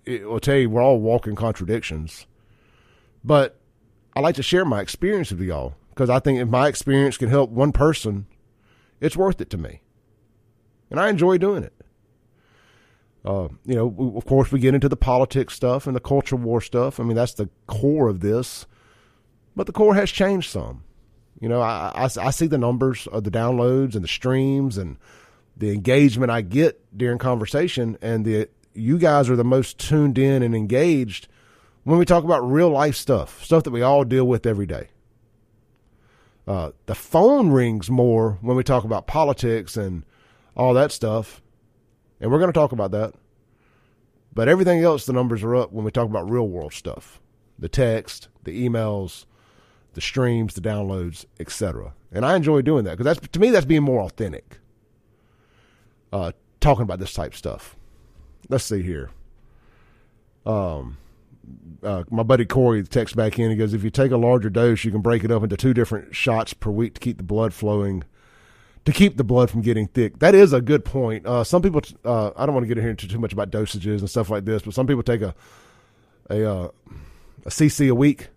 [0.05, 2.26] it will tell you we're all walking contradictions.
[3.24, 3.59] But
[4.16, 7.28] I like to share my experience with y'all because I think if my experience can
[7.28, 8.26] help one person,
[9.01, 9.82] it's worth it to me,
[10.90, 11.74] and I enjoy doing it.
[13.24, 16.36] Uh, you know, we, of course, we get into the politics stuff and the culture
[16.36, 16.99] war stuff.
[16.99, 18.66] I mean, that's the core of this.
[19.55, 20.84] But the core has changed some.
[21.41, 24.97] You know, I, I, I see the numbers of the downloads and the streams and
[25.57, 30.43] the engagement I get during conversation, and the you guys are the most tuned in
[30.43, 31.28] and engaged
[31.84, 34.89] when we talk about real life stuff, stuff that we all deal with every day.
[36.47, 40.05] Uh, the phone rings more when we talk about politics and
[40.57, 41.43] all that stuff
[42.20, 43.14] and we're going to talk about that.
[44.32, 47.20] But everything else, the numbers are up when we talk about real world stuff
[47.61, 49.24] the text, the emails,
[49.99, 51.92] the streams, the downloads, etc.
[52.12, 54.61] And I enjoy doing that because that's to me that's being more authentic.
[56.12, 56.30] Uh,
[56.61, 57.74] talking about this type stuff.
[58.49, 59.11] Let's see here.
[60.46, 60.99] Um,
[61.82, 63.51] uh, my buddy Corey texts back in.
[63.51, 65.74] He goes, "If you take a larger dose, you can break it up into two
[65.74, 68.05] different shots per week to keep the blood flowing,
[68.84, 71.26] to keep the blood from getting thick." That is a good point.
[71.26, 74.09] Uh, some people, uh, I don't want to get into too much about dosages and
[74.09, 75.34] stuff like this, but some people take a
[76.30, 76.68] a uh,
[77.44, 78.28] a cc a week,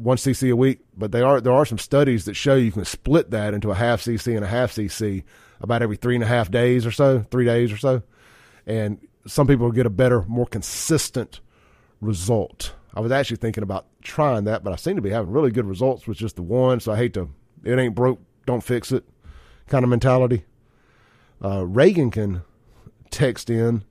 [0.00, 0.80] one cc a week.
[0.96, 3.74] But there are there are some studies that show you can split that into a
[3.74, 5.22] half cc and a half cc
[5.60, 8.02] about every three and a half days or so, three days or so,
[8.66, 11.40] and some people get a better, more consistent
[12.00, 12.74] result.
[12.94, 15.66] I was actually thinking about trying that, but I seem to be having really good
[15.66, 16.80] results with just the one.
[16.80, 17.28] So I hate to,
[17.62, 19.04] it ain't broke, don't fix it
[19.68, 20.44] kind of mentality.
[21.42, 22.42] Uh, Reagan can
[23.10, 23.84] text in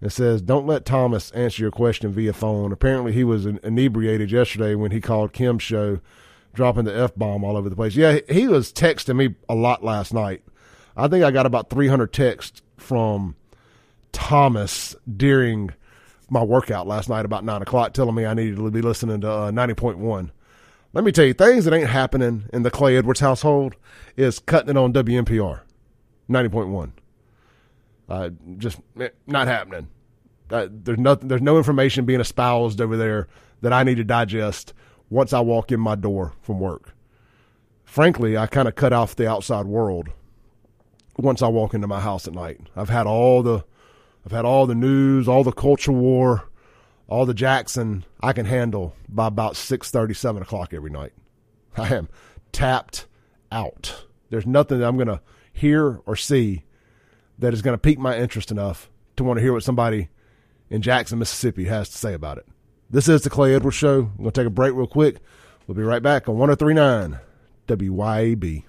[0.00, 2.72] and says, Don't let Thomas answer your question via phone.
[2.72, 6.00] Apparently, he was inebriated yesterday when he called Kim's show,
[6.54, 7.96] dropping the F bomb all over the place.
[7.96, 10.42] Yeah, he was texting me a lot last night.
[10.96, 13.36] I think I got about 300 texts from
[14.12, 15.70] Thomas during
[16.30, 19.30] my workout last night about nine o'clock, telling me I needed to be listening to
[19.30, 20.32] uh, ninety point one.
[20.92, 23.76] Let me tell you, things that ain't happening in the Clay Edwards household
[24.16, 24.92] is cutting it on
[26.48, 26.92] point one.
[28.08, 29.88] Uh, just eh, not happening.
[30.50, 31.28] Uh, there's nothing.
[31.28, 33.28] There's no information being espoused over there
[33.60, 34.72] that I need to digest
[35.10, 36.94] once I walk in my door from work.
[37.84, 40.08] Frankly, I kind of cut off the outside world
[41.16, 42.60] once I walk into my house at night.
[42.76, 43.64] I've had all the
[44.24, 46.48] I've had all the news, all the culture war,
[47.08, 51.12] all the Jackson I can handle by about six thirty, seven o'clock every night.
[51.76, 52.08] I am
[52.52, 53.06] tapped
[53.52, 54.04] out.
[54.30, 55.20] There's nothing that I'm to
[55.52, 56.64] hear or see
[57.38, 60.08] that is going to pique my interest enough to want to hear what somebody
[60.70, 62.46] in Jackson, Mississippi has to say about it.
[62.90, 64.00] This is the Clay Edwards Show.
[64.00, 65.18] I'm going to take a break real quick.
[65.66, 67.20] We'll be right back on 1039
[67.66, 68.64] WYAB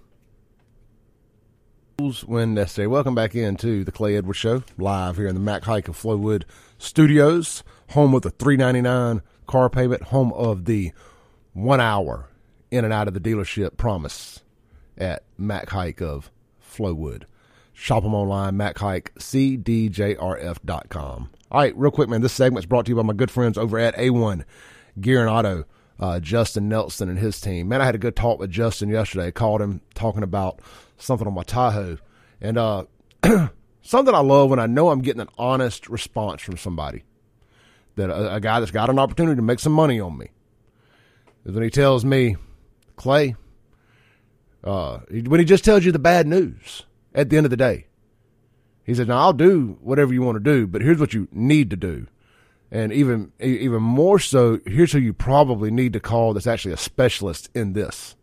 [2.26, 2.88] when necessary.
[2.88, 6.44] Welcome back into the Clay Edwards Show, live here in the Mac Haik of Flowood
[6.78, 10.94] Studios, home of the three ninety nine car payment, home of the
[11.52, 12.30] one hour
[12.72, 14.44] in and out of the dealership promise
[14.98, 17.24] at Mac Haik of Flowood.
[17.80, 21.30] Shop them online, MacHaikCDJRF.com.
[21.50, 22.20] All right, real quick, man.
[22.20, 24.44] This segment is brought to you by my good friends over at A1
[25.00, 25.64] Gear and Auto,
[25.98, 27.70] uh, Justin Nelson and his team.
[27.70, 29.28] Man, I had a good talk with Justin yesterday.
[29.28, 30.60] I called him talking about
[30.98, 32.00] something on my Tahoe.
[32.42, 32.84] And uh,
[33.82, 37.06] something I love when I know I'm getting an honest response from somebody.
[37.96, 40.32] That a, a, guy that's got an opportunity to make some money on me
[41.46, 42.36] is when he tells me,
[42.98, 43.38] Clay,
[44.66, 47.88] uh, when he just tells you the bad news at the end of the day.
[48.84, 51.70] He says, "Now I'll do whatever you want to do, but here's what you need
[51.70, 52.08] to do."
[52.72, 56.78] And even even more so, here's who you probably need to call that's actually a
[56.78, 58.16] specialist in this.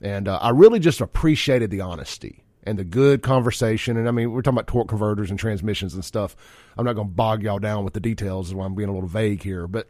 [0.00, 3.96] And uh, I really just appreciated the honesty and the good conversation.
[3.96, 6.36] And I mean, we're talking about torque converters and transmissions and stuff.
[6.76, 8.92] I'm not going to bog y'all down with the details, is why I'm being a
[8.92, 9.66] little vague here.
[9.66, 9.88] But,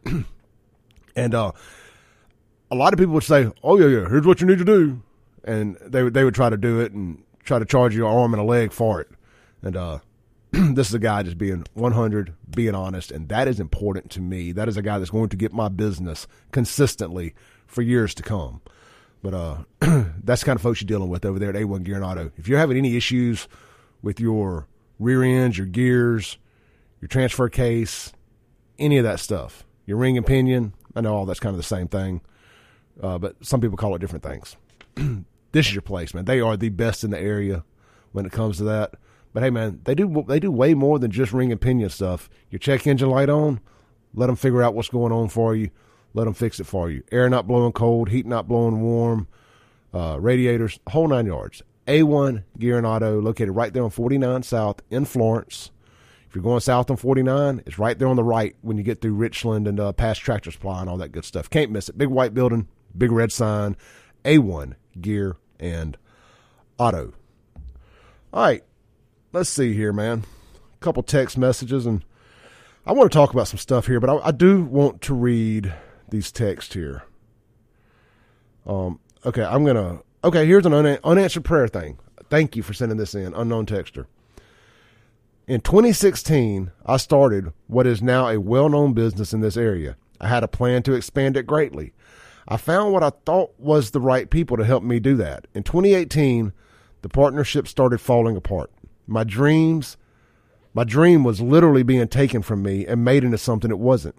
[1.16, 1.52] and uh,
[2.70, 5.02] a lot of people would say, oh, yeah, yeah, here's what you need to do.
[5.44, 8.12] And they would, they would try to do it and try to charge you an
[8.12, 9.09] arm and a leg for it.
[9.62, 9.99] And uh,
[10.51, 13.11] this is a guy just being 100, being honest.
[13.11, 14.53] And that is important to me.
[14.53, 17.34] That is a guy that's going to get my business consistently
[17.66, 18.61] for years to come.
[19.22, 19.57] But uh,
[20.22, 22.30] that's the kind of folks you're dealing with over there at A1 Gear and Auto.
[22.36, 23.49] If you're having any issues
[24.03, 24.66] with your
[24.99, 26.38] rear ends, your gears,
[27.01, 28.12] your transfer case,
[28.78, 31.62] any of that stuff, your ring and pinion, I know all that's kind of the
[31.62, 32.20] same thing,
[33.03, 34.57] uh, but some people call it different things.
[35.55, 36.24] this is your place, man.
[36.24, 37.64] They are the best in the area
[38.11, 38.94] when it comes to that.
[39.32, 42.28] But hey, man, they do they do way more than just ring and pinion stuff.
[42.50, 43.61] Your check engine light on,
[44.14, 45.70] let them figure out what's going on for you.
[46.12, 47.05] Let them fix it for you.
[47.12, 49.28] Air not blowing cold, heat not blowing warm,
[49.92, 51.62] uh, radiators, whole nine yards.
[51.86, 55.70] A1 Gear and Auto, located right there on 49 South in Florence.
[56.28, 59.00] If you're going south on 49, it's right there on the right when you get
[59.00, 61.48] through Richland and uh, past Tractor Supply and all that good stuff.
[61.48, 61.96] Can't miss it.
[61.96, 63.76] Big white building, big red sign.
[64.24, 65.96] A1 Gear and
[66.78, 67.14] Auto.
[68.32, 68.62] All right,
[69.32, 70.24] let's see here, man.
[70.74, 72.04] A couple text messages, and
[72.84, 75.72] I want to talk about some stuff here, but I, I do want to read
[76.10, 77.04] these texts here.
[78.66, 80.00] Um, okay, I'm gonna.
[80.22, 81.98] Okay, here's an una- unanswered prayer thing.
[82.28, 84.06] Thank you for sending this in, unknown texter.
[85.46, 89.96] In 2016, I started what is now a well known business in this area.
[90.20, 91.92] I had a plan to expand it greatly.
[92.47, 95.47] I found what I thought was the right people to help me do that.
[95.55, 96.53] In 2018,
[97.03, 98.70] the partnership started falling apart.
[99.07, 99.97] My dreams,
[100.74, 104.16] my dream was literally being taken from me and made into something it wasn't.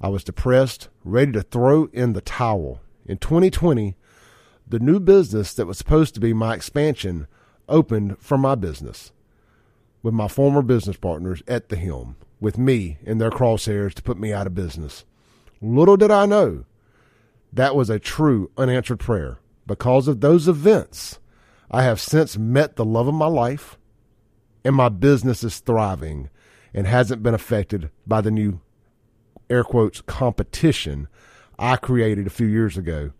[0.00, 2.80] I was depressed, ready to throw in the towel.
[3.06, 3.96] In 2020,
[4.66, 7.26] the new business that was supposed to be my expansion
[7.68, 9.12] opened for my business
[10.02, 12.16] with my former business partners at the helm.
[12.38, 15.04] with me in their crosshairs to put me out of business.
[15.62, 16.64] Little did I know
[17.56, 19.38] that was a true unanswered prayer.
[19.66, 21.18] Because of those events,
[21.70, 23.78] I have since met the love of my life,
[24.64, 26.28] and my business is thriving
[26.74, 28.60] and hasn't been affected by the new
[29.48, 31.08] air quotes competition
[31.58, 33.12] I created a few years ago.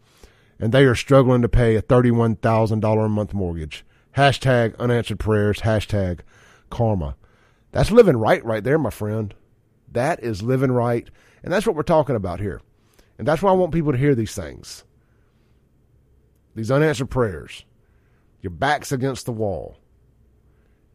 [0.58, 3.84] And they are struggling to pay a $31,000 a month mortgage.
[4.16, 6.20] Hashtag unanswered prayers, hashtag
[6.70, 7.16] karma.
[7.72, 9.34] That's living right right there, my friend.
[9.90, 11.08] That is living right.
[11.42, 12.60] And that's what we're talking about here.
[13.18, 14.84] And that's why I want people to hear these things.
[16.54, 17.64] These unanswered prayers.
[18.42, 19.78] Your back's against the wall.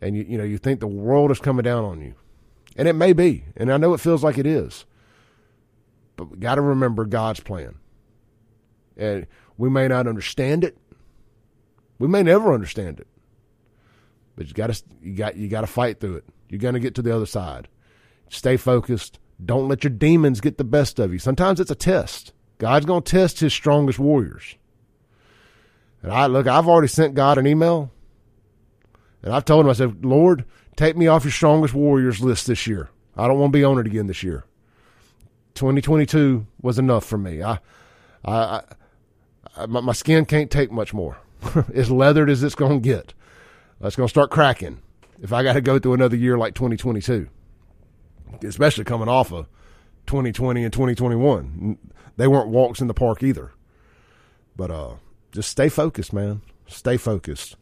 [0.02, 2.16] And you you know, you think the world is coming down on you.
[2.76, 3.46] And it may be.
[3.56, 4.86] And I know it feels like it is.
[6.16, 7.76] But we got to remember God's plan.
[8.98, 10.78] And we may not understand it.
[12.00, 13.08] We may never understand it.
[14.36, 16.26] But you got to you got you got to fight through it.
[16.50, 17.68] You're going to get to the other side.
[18.30, 19.20] Stay focused.
[19.44, 21.20] Don't let your demons get the best of you.
[21.20, 22.34] Sometimes it's a test.
[22.58, 24.56] God's going to test his strongest warriors.
[26.04, 27.92] And I look, I've already sent God an email.
[29.24, 32.68] And I've told him, I said, Lord, take me off your strongest warriors list this
[32.68, 32.90] year.
[33.16, 34.46] I don't want to be on it again this year.
[35.56, 37.44] 2022 was enough for me.
[37.44, 37.60] I,
[38.24, 38.62] I,
[39.58, 41.18] I my, my skin can't take much more.
[41.74, 43.14] as leathered as it's going to get.
[43.82, 44.82] It's going to start cracking
[45.22, 47.28] if I got to go through another year like 2022,
[48.44, 49.48] especially coming off of
[50.08, 51.78] 2020 and 2021.
[52.18, 53.52] They weren't walks in the park either.
[54.56, 54.96] But uh,
[55.32, 56.42] just stay focused, man.
[56.68, 57.56] Stay focused.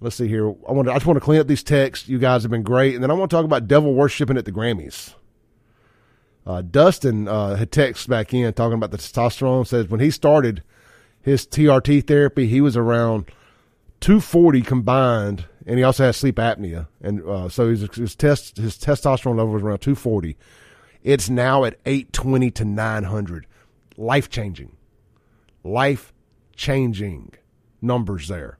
[0.00, 0.48] Let's see here.
[0.48, 2.08] I want to, I just want to clean up these texts.
[2.08, 4.44] You guys have been great, and then I want to talk about devil worshiping at
[4.44, 5.14] the Grammys.
[6.44, 9.66] Uh, Dustin uh, had texted back in talking about the testosterone.
[9.66, 10.62] Says when he started
[11.20, 13.26] his TRT therapy, he was around
[14.00, 18.76] 240 combined, and he also has sleep apnea, and uh, so his, his test his
[18.76, 20.36] testosterone level was around 240.
[21.02, 23.46] It's now at 820 to 900.
[23.96, 24.76] Life changing,
[25.62, 26.12] life
[26.56, 27.34] changing
[27.80, 28.58] numbers there.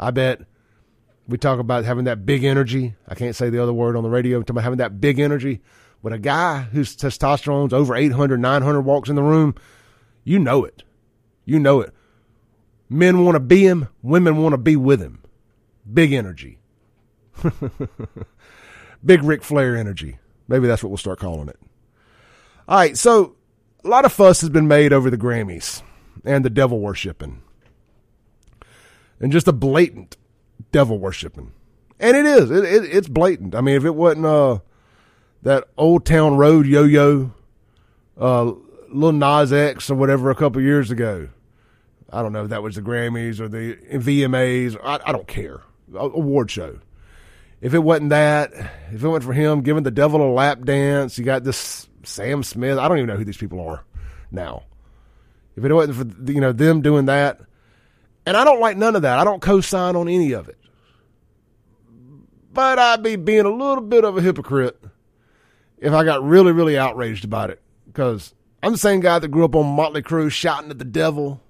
[0.00, 0.42] I bet
[1.26, 2.94] we talk about having that big energy.
[3.06, 4.40] I can't say the other word on the radio.
[4.40, 5.60] Talking about having that big energy.
[6.00, 9.54] When a guy whose testosterone's over 800, 900 walks in the room,
[10.24, 10.84] you know it.
[11.44, 11.92] You know it.
[12.88, 15.22] Men want to be him, women want to be with him.
[15.92, 16.58] Big energy.
[19.04, 20.18] Big Ric Flair energy.
[20.48, 21.58] Maybe that's what we'll start calling it.
[22.66, 23.36] All right, so
[23.84, 25.82] a lot of fuss has been made over the Grammys
[26.24, 27.42] and the devil worshiping.
[29.20, 30.16] And just a blatant
[30.72, 31.52] devil worshiping.
[32.00, 32.50] And it is.
[32.50, 33.54] It, it, it's blatant.
[33.54, 34.58] I mean, if it wasn't uh,
[35.42, 37.32] that Old Town Road yo yo,
[38.18, 38.52] uh,
[38.90, 41.28] Lil Nas X or whatever a couple years ago,
[42.10, 44.78] I don't know if that was the Grammys or the VMAs.
[44.82, 45.62] I, I don't care.
[45.94, 46.78] Award show.
[47.60, 48.52] If it wasn't that,
[48.92, 52.42] if it went for him giving the devil a lap dance, you got this Sam
[52.42, 52.78] Smith.
[52.78, 53.84] I don't even know who these people are
[54.30, 54.64] now.
[55.56, 57.40] If it wasn't for you know them doing that,
[58.24, 59.18] and I don't like none of that.
[59.18, 60.58] I don't co-sign on any of it.
[62.52, 64.80] But I'd be being a little bit of a hypocrite
[65.78, 67.60] if I got really, really outraged about it.
[67.86, 71.40] Because I'm the same guy that grew up on Motley Crue shouting at the devil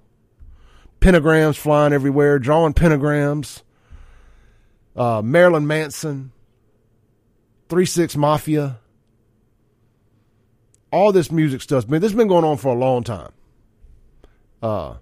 [1.01, 3.61] pentagrams flying everywhere, drawing pentagrams.
[4.95, 6.31] Uh, Marilyn Manson,
[7.69, 8.79] Three Six Mafia,
[10.91, 11.87] all this music stuff.
[11.87, 13.31] Man, this has been going on for a long time.
[14.61, 14.95] Uh,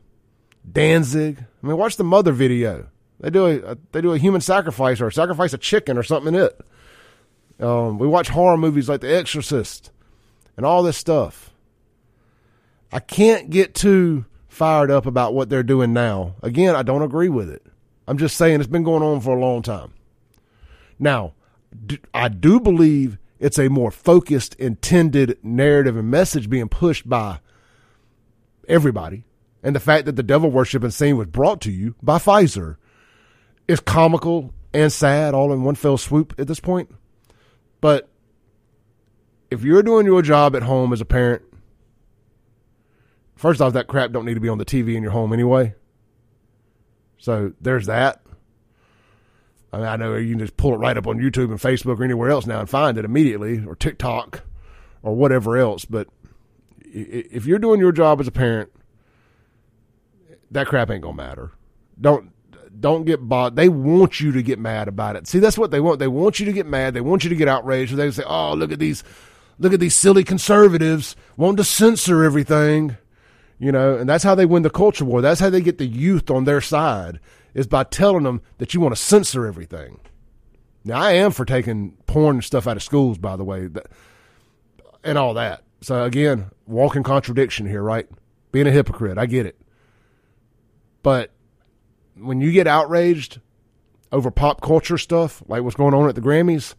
[0.69, 1.39] Danzig.
[1.63, 2.87] I mean, watch the Mother video.
[3.19, 6.41] They do a they do a human sacrifice or sacrifice a chicken or something in
[6.41, 6.61] it.
[7.59, 9.91] Um, we watch horror movies like The Exorcist
[10.55, 11.51] and all this stuff.
[12.91, 16.35] I can't get too fired up about what they're doing now.
[16.43, 17.65] Again, I don't agree with it.
[18.07, 19.93] I'm just saying it's been going on for a long time.
[20.97, 21.33] Now,
[22.13, 27.39] I do believe it's a more focused, intended narrative and message being pushed by
[28.67, 29.23] everybody.
[29.61, 32.77] And the fact that the devil worship and scene was brought to you by Pfizer
[33.67, 36.93] is comical and sad all in one fell swoop at this point.
[37.81, 38.07] But
[39.51, 41.43] if you're doing your job at home as a parent
[43.37, 45.75] First off, that crap don't need to be on the TV in your home anyway.
[47.17, 48.21] So there's that.
[49.73, 51.99] I mean, I know you can just pull it right up on YouTube and Facebook
[51.99, 54.41] or anywhere else now and find it immediately, or TikTok,
[55.03, 55.83] or whatever else.
[55.85, 56.07] But
[56.85, 58.71] if you're doing your job as a parent,
[60.51, 61.51] that crap ain't gonna matter.
[61.99, 62.31] Don't
[62.79, 63.55] don't get bought.
[63.55, 65.27] They want you to get mad about it.
[65.27, 65.99] See, that's what they want.
[65.99, 66.93] They want you to get mad.
[66.93, 67.95] They want you to get outraged.
[67.95, 69.03] They say, "Oh, look at these,
[69.59, 72.97] look at these silly conservatives wanting to censor everything."
[73.59, 75.21] You know, and that's how they win the culture war.
[75.21, 77.19] That's how they get the youth on their side
[77.53, 79.99] is by telling them that you want to censor everything.
[80.83, 83.67] Now I am for taking porn and stuff out of schools, by the way,
[85.03, 85.63] and all that.
[85.81, 88.07] So again, walking contradiction here, right?
[88.51, 89.59] Being a hypocrite, I get it.
[91.01, 91.31] But
[92.15, 93.39] when you get outraged
[94.11, 96.75] over pop culture stuff, like what's going on at the Grammys,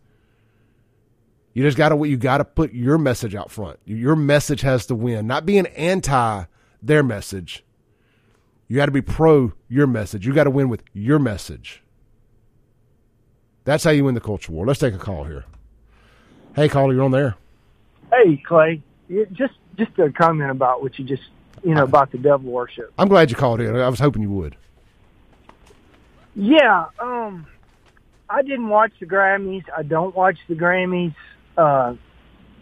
[1.55, 3.79] you just gotta you gotta put your message out front.
[3.85, 6.45] Your message has to win, not being anti
[6.83, 7.65] their message.
[8.69, 10.27] You got to be pro your message.
[10.27, 11.83] You got to win with your message.
[13.65, 14.67] That's how you win the culture war.
[14.67, 15.45] Let's take a call here.
[16.55, 17.37] Hey, caller, you're on there.
[18.11, 18.83] Hey, Clay.
[19.33, 21.23] Just just a comment about what you just
[21.65, 22.93] you know about the devil worship.
[22.99, 23.75] I'm glad you called in.
[23.75, 24.57] I was hoping you would.
[26.35, 27.47] Yeah, um,
[28.31, 29.65] I didn't watch the Grammys.
[29.77, 31.15] I don't watch the Grammys.
[31.57, 31.95] Uh,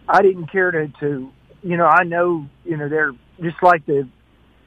[0.09, 1.31] I didn't care to, to,
[1.63, 4.09] you know, I know, you know, they're just like the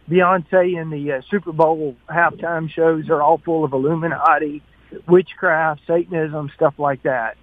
[0.10, 4.62] Beyonce and the uh, Super Bowl halftime shows are all full of Illuminati,
[5.08, 7.38] witchcraft, Satanism, stuff like that.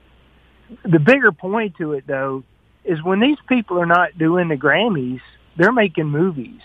[0.83, 2.43] The bigger point to it, though,
[2.85, 5.21] is when these people are not doing the Grammys,
[5.57, 6.61] they're making movies.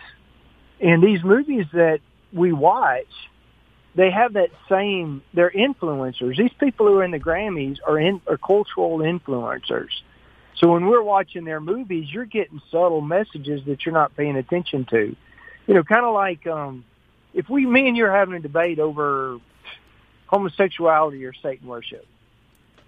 [0.80, 1.99] And these movies that
[2.34, 3.05] we watch,
[3.95, 6.38] they have that same, they're influencers.
[6.38, 9.89] These people who are in the Grammys are, in, are cultural influencers.
[10.56, 14.86] So when we're watching their movies, you're getting subtle messages that you're not paying attention
[14.91, 15.16] to.
[15.68, 16.86] You know, kind of like um,
[17.34, 19.39] if we, me and you are having a debate over
[20.28, 22.06] homosexuality or Satan worship,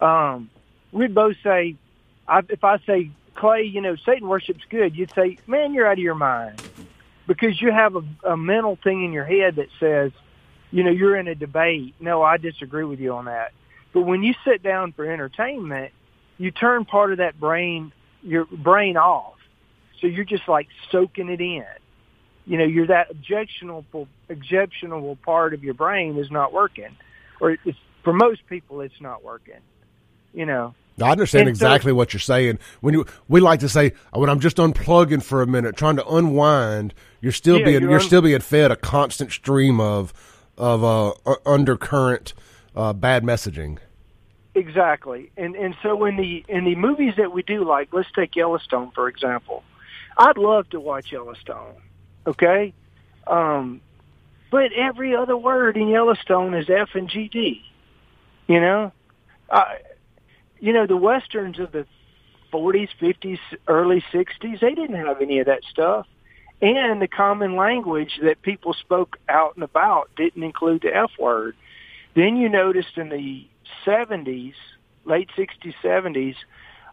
[0.01, 0.49] um,
[0.91, 1.75] we'd both say,
[2.27, 5.93] I, if I say, Clay, you know, Satan worship's good, you'd say, man, you're out
[5.93, 6.61] of your mind.
[7.25, 10.11] Because you have a, a mental thing in your head that says,
[10.71, 11.95] you know, you're in a debate.
[11.99, 13.53] No, I disagree with you on that.
[13.93, 15.93] But when you sit down for entertainment,
[16.37, 19.35] you turn part of that brain, your brain off.
[19.99, 21.65] So you're just like soaking it in.
[22.45, 26.95] You know, you're that objectionable, objectionable part of your brain is not working,
[27.39, 29.61] or it's for most people, it's not working.
[30.33, 30.75] You know.
[31.01, 32.59] I understand and exactly so, what you're saying.
[32.81, 36.07] When you, we like to say, when I'm just unplugging for a minute, trying to
[36.07, 40.13] unwind, you're still yeah, being you're, you're un- still being fed a constant stream of
[40.55, 41.13] of uh,
[41.45, 42.33] undercurrent
[42.75, 43.79] uh, bad messaging.
[44.55, 48.35] Exactly, and and so in the in the movies that we do, like let's take
[48.35, 49.63] Yellowstone for example.
[50.15, 51.73] I'd love to watch Yellowstone,
[52.27, 52.73] okay,
[53.25, 53.81] um,
[54.51, 57.61] but every other word in Yellowstone is F and GD.
[58.45, 58.91] You know,
[59.49, 59.63] uh,
[60.59, 61.87] you know the westerns of the
[62.53, 66.05] 40s, 50s, early 60s, they didn't have any of that stuff.
[66.61, 71.55] And the common language that people spoke out and about didn't include the F word.
[72.15, 73.47] Then you noticed in the
[73.85, 74.53] 70s,
[75.05, 76.35] late 60s, 70s,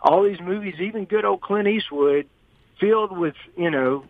[0.02, 2.26] all these movies, even good old Clint Eastwood,
[2.78, 4.04] filled with, you know,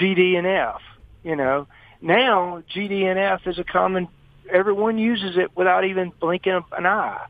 [0.00, 0.80] GD and F,
[1.22, 1.66] you know.
[2.00, 4.08] Now, GD and F is a common,
[4.50, 7.26] everyone uses it without even blinking an eye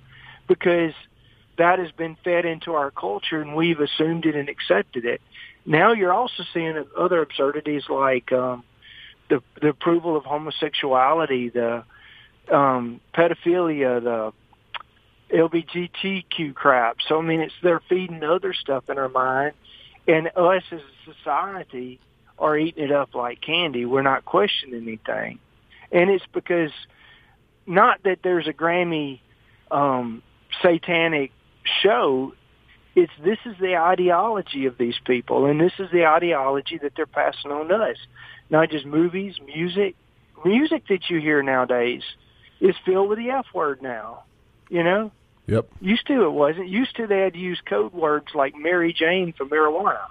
[0.47, 0.93] because
[1.59, 5.21] that has been fed into our culture and we've assumed it and accepted it.
[5.67, 8.65] Now you're also seeing other absurdities like um,
[9.29, 11.85] the the approval of homosexuality, the
[12.51, 14.33] um, pedophilia, the
[15.31, 16.99] LBGTQ crap.
[17.07, 19.53] So I mean, it's they're feeding other stuff in our mind,
[20.07, 22.01] and us as a society
[22.39, 23.85] are eating it up like candy.
[23.85, 25.39] We're not questioning anything,
[25.93, 26.71] and it's because
[27.67, 29.21] not that there's a Grammy
[29.71, 30.23] um,
[30.63, 31.33] satanic
[31.83, 32.33] show.
[32.95, 37.07] It's this is the ideology of these people, and this is the ideology that they're
[37.07, 37.97] passing on us.
[38.51, 39.95] Not just movies, music,
[40.45, 42.03] music that you hear nowadays
[42.61, 44.25] is filled with the F word now.
[44.71, 45.13] You know,
[45.49, 45.67] Yep.
[45.81, 46.69] Used to it wasn't.
[46.69, 50.07] Used to they had to use code words like Mary Jane for marijuana.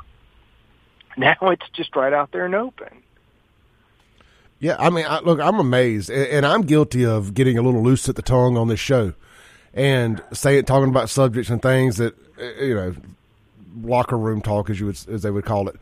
[1.15, 3.03] Now it's just right out there and open.
[4.59, 7.83] Yeah, I mean, I, look, I'm amazed, and, and I'm guilty of getting a little
[7.83, 9.13] loose at the tongue on this show,
[9.71, 12.95] and saying talking about subjects and things that uh, you know,
[13.83, 15.75] locker room talk as you would as they would call it,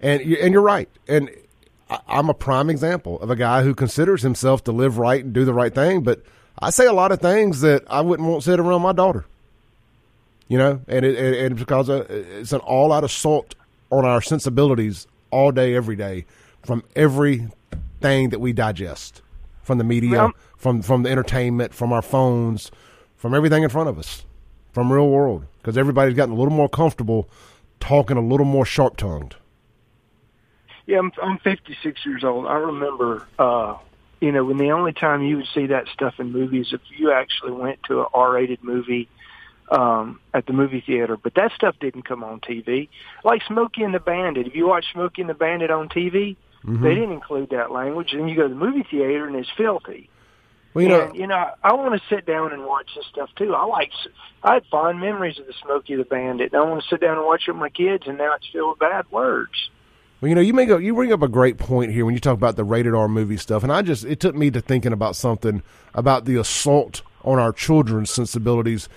[0.00, 1.28] and you, and you're right, and
[1.90, 5.32] I, I'm a prime example of a guy who considers himself to live right and
[5.32, 6.22] do the right thing, but
[6.60, 9.24] I say a lot of things that I wouldn't want said around my daughter.
[10.48, 13.54] You know, and it, and it's because it's an all out assault
[13.90, 16.26] on our sensibilities all day, every day,
[16.62, 19.22] from everything that we digest,
[19.62, 22.72] from the media, well, from from the entertainment, from our phones,
[23.16, 24.24] from everything in front of us,
[24.72, 25.46] from real world.
[25.58, 27.28] Because everybody's gotten a little more comfortable
[27.78, 29.36] talking a little more sharp tongued.
[30.86, 32.46] Yeah, I'm, I'm 56 years old.
[32.46, 33.76] I remember uh,
[34.20, 37.10] you know, when the only time you would see that stuff in movies if you
[37.10, 39.08] actually went to a R-rated movie
[39.70, 42.88] um, at the movie theater, but that stuff didn't come on TV.
[43.24, 44.46] Like Smokey and the Bandit.
[44.46, 46.82] If you watch Smokey and the Bandit on TV, mm-hmm.
[46.82, 48.12] they didn't include that language.
[48.12, 50.10] And you go to the movie theater and it's filthy.
[50.74, 53.30] Well, you and, know, you know, I want to sit down and watch this stuff
[53.36, 53.54] too.
[53.54, 53.90] I like,
[54.42, 56.52] I had fond memories of the Smokey the Bandit.
[56.52, 58.46] And I want to sit down and watch it with my kids, and now it's
[58.52, 59.70] filled with bad words.
[60.20, 62.20] Well, you know, you make a, you bring up a great point here when you
[62.20, 64.92] talk about the rated R movie stuff, and I just it took me to thinking
[64.92, 65.62] about something
[65.94, 68.88] about the assault on our children's sensibilities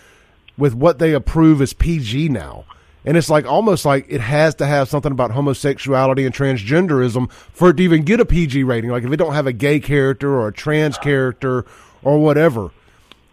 [0.58, 2.66] with what they approve as PG now.
[3.06, 7.70] And it's like almost like it has to have something about homosexuality and transgenderism for
[7.70, 8.92] it to even get a PG rating.
[8.92, 11.66] Like if it don't have a gay character or a trans character
[12.02, 12.72] or whatever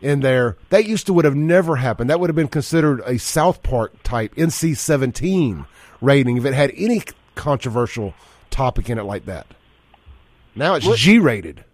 [0.01, 2.11] in there, that used to would have never happened.
[2.11, 5.67] That would have been considered a South Park type NC seventeen
[6.01, 7.03] rating if it had any
[7.41, 8.13] controversial
[8.51, 9.47] topic in it like that.
[10.55, 11.65] Now it's G rated.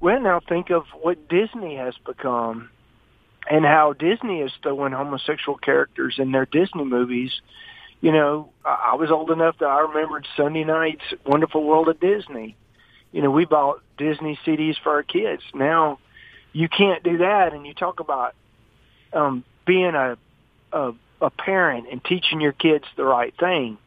[0.00, 2.68] Well, now think of what Disney has become
[3.48, 7.32] and how Disney is throwing homosexual characters in their Disney movies.
[8.00, 12.56] You know, I was old enough that I remembered Sunday night's Wonderful World of Disney.
[13.12, 15.42] You know, we bought Disney CDs for our kids.
[15.54, 16.00] Now,
[16.52, 17.52] you can't do that.
[17.52, 18.34] And you talk about
[19.12, 20.18] um, being a,
[20.72, 23.78] a a parent and teaching your kids the right thing.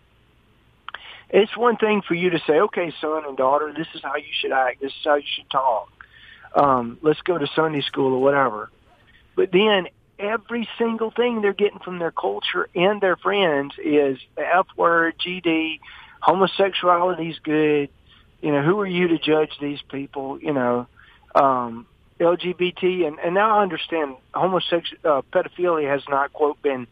[1.30, 4.32] It's one thing for you to say, "Okay, son and daughter, this is how you
[4.40, 4.82] should act.
[4.82, 5.90] This is how you should talk."
[6.58, 8.70] um, let's go to Sunday school or whatever.
[9.36, 9.88] But then
[10.20, 15.16] every single thing they're getting from their culture and their friends is the F word,
[15.20, 15.80] GD,
[16.20, 17.90] homosexuality's good.
[18.42, 20.40] You know, who are you to judge these people?
[20.40, 20.88] You know,
[21.36, 21.86] um,
[22.20, 26.88] LGBT, and, and now I understand homosexual uh, pedophilia has not quote been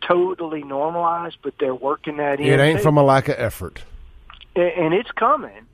[0.00, 2.46] totally normalized, but they're working that in.
[2.46, 3.82] It ain't too from a lack of effort.
[4.56, 5.66] and it's coming.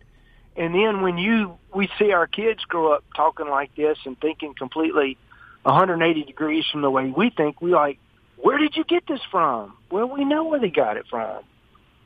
[0.57, 4.55] And then when you we see our kids grow up talking like this and thinking
[4.55, 5.17] completely
[5.63, 7.99] 180 degrees from the way we think, we like,
[8.37, 9.77] where did you get this from?
[9.91, 11.43] Well, we know where they got it from.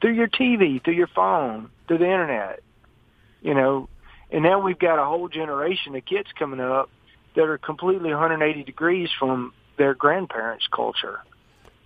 [0.01, 2.61] Through your TV, through your phone, through the internet.
[3.41, 3.89] You know,
[4.31, 6.91] and now we've got a whole generation of kids coming up
[7.37, 11.21] that are completely 180 degrees from their grandparents' culture.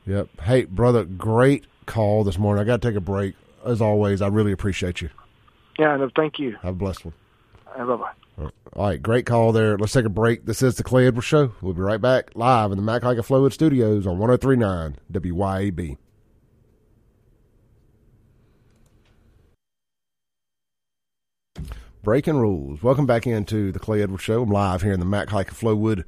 [0.09, 0.41] Yep.
[0.41, 2.63] Hey, brother, great call this morning.
[2.63, 3.35] I got to take a break.
[3.63, 5.11] As always, I really appreciate you.
[5.79, 6.57] Yeah, no, thank you.
[6.63, 7.15] Have a blessed one.
[7.77, 8.13] Uh, bye bye.
[8.43, 9.77] Uh, all right, great call there.
[9.77, 10.47] Let's take a break.
[10.47, 11.53] This is the Clay Edwards Show.
[11.61, 15.99] We'll be right back live in the Mac Haik of Flowood Studios on 1039 WYAB.
[22.03, 22.83] Breaking rules.
[22.83, 24.43] Welcome back into the Clay Edwards Show.
[24.43, 26.05] I'm live here in the Mac Haik Flowood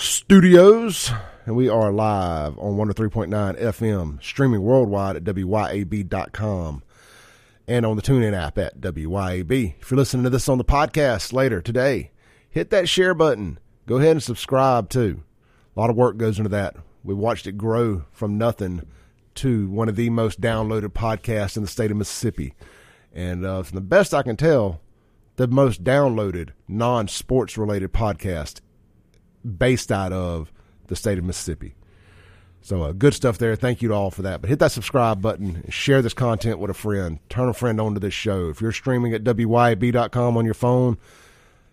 [0.00, 1.12] Studios,
[1.44, 6.82] and we are live on 103.9 FM, streaming worldwide at WYAB.com
[7.68, 9.74] and on the TuneIn app at WYAB.
[9.78, 12.12] If you're listening to this on the podcast later today,
[12.48, 13.58] hit that share button.
[13.86, 15.22] Go ahead and subscribe too.
[15.76, 16.76] A lot of work goes into that.
[17.04, 18.86] We watched it grow from nothing
[19.34, 22.54] to one of the most downloaded podcasts in the state of Mississippi.
[23.12, 24.80] And uh, from the best I can tell,
[25.36, 28.60] the most downloaded non sports related podcast
[29.44, 30.52] based out of
[30.86, 31.74] the state of Mississippi.
[32.62, 33.56] So uh, good stuff there.
[33.56, 34.40] Thank you to all for that.
[34.40, 35.64] But hit that subscribe button.
[35.70, 37.18] Share this content with a friend.
[37.28, 38.50] Turn a friend on to this show.
[38.50, 40.98] If you're streaming at wyb.com on your phone,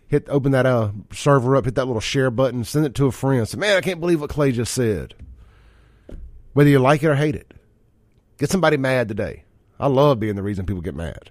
[0.07, 1.65] hit open that uh, server up.
[1.65, 2.63] Hit that little share button.
[2.63, 3.47] Send it to a friend.
[3.47, 5.13] Say, man, I can't believe what Clay just said.
[6.53, 7.53] Whether you like it or hate it,
[8.37, 9.43] get somebody mad today.
[9.79, 11.29] I love being the reason people get mad.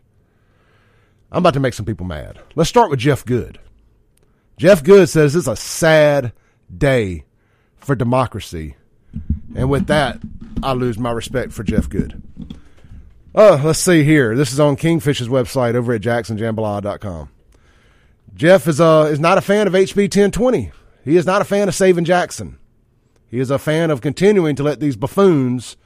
[1.33, 2.39] I'm about to make some people mad.
[2.55, 3.59] Let's start with Jeff Good.
[4.57, 6.33] Jeff Good says it's a sad
[6.75, 7.25] day
[7.77, 8.77] for democracy.
[9.55, 10.19] And with that,
[10.63, 12.23] I lose my respect for Jeff Good.
[13.35, 14.35] Oh, let's see here.
[14.35, 17.31] This is on Kingfish's website over at jacksonjambalaya.com.
[18.35, 20.73] Jeff is uh is not a fan of HB 1020.
[21.05, 22.59] He is not a fan of saving Jackson.
[23.31, 25.77] He is a fan of continuing to let these buffoons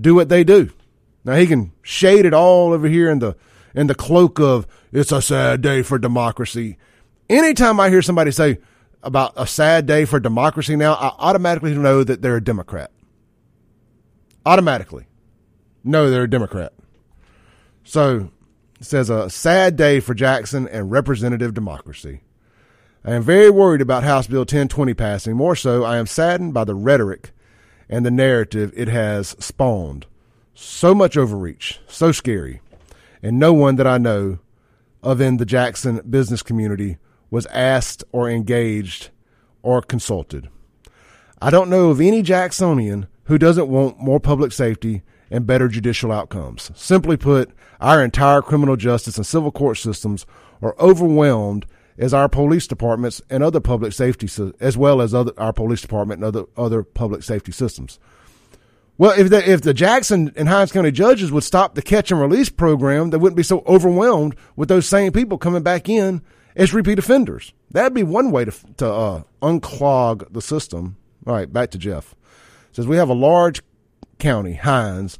[0.00, 0.70] do what they do.
[1.24, 3.36] Now he can shade it all over here in the
[3.74, 6.76] in the cloak of it's a sad day for democracy.
[7.32, 8.58] Anytime I hear somebody say
[9.02, 12.90] about a sad day for democracy now, I automatically know that they're a Democrat.
[14.44, 15.06] Automatically
[15.82, 16.74] know they're a Democrat.
[17.84, 18.30] So
[18.78, 22.20] it says a sad day for Jackson and representative democracy.
[23.02, 25.34] I am very worried about House Bill 1020 passing.
[25.34, 27.30] More so, I am saddened by the rhetoric
[27.88, 30.04] and the narrative it has spawned.
[30.54, 32.60] So much overreach, so scary,
[33.22, 34.38] and no one that I know
[35.02, 36.98] of in the Jackson business community
[37.32, 39.08] was asked or engaged
[39.62, 40.50] or consulted.
[41.40, 46.12] I don't know of any Jacksonian who doesn't want more public safety and better judicial
[46.12, 46.70] outcomes.
[46.74, 47.50] Simply put,
[47.80, 50.26] our entire criminal justice and civil court systems
[50.60, 51.64] are overwhelmed
[51.96, 54.28] as our police departments and other public safety,
[54.60, 57.98] as well as other, our police department and other, other public safety systems.
[58.98, 62.20] Well, if the, if the Jackson and Hinds County judges would stop the catch and
[62.20, 66.20] release program, they wouldn't be so overwhelmed with those same people coming back in
[66.54, 67.52] It's repeat offenders.
[67.70, 70.96] That'd be one way to to uh, unclog the system.
[71.26, 72.14] All right, back to Jeff.
[72.72, 73.62] says we have a large
[74.18, 75.18] county, Hinds,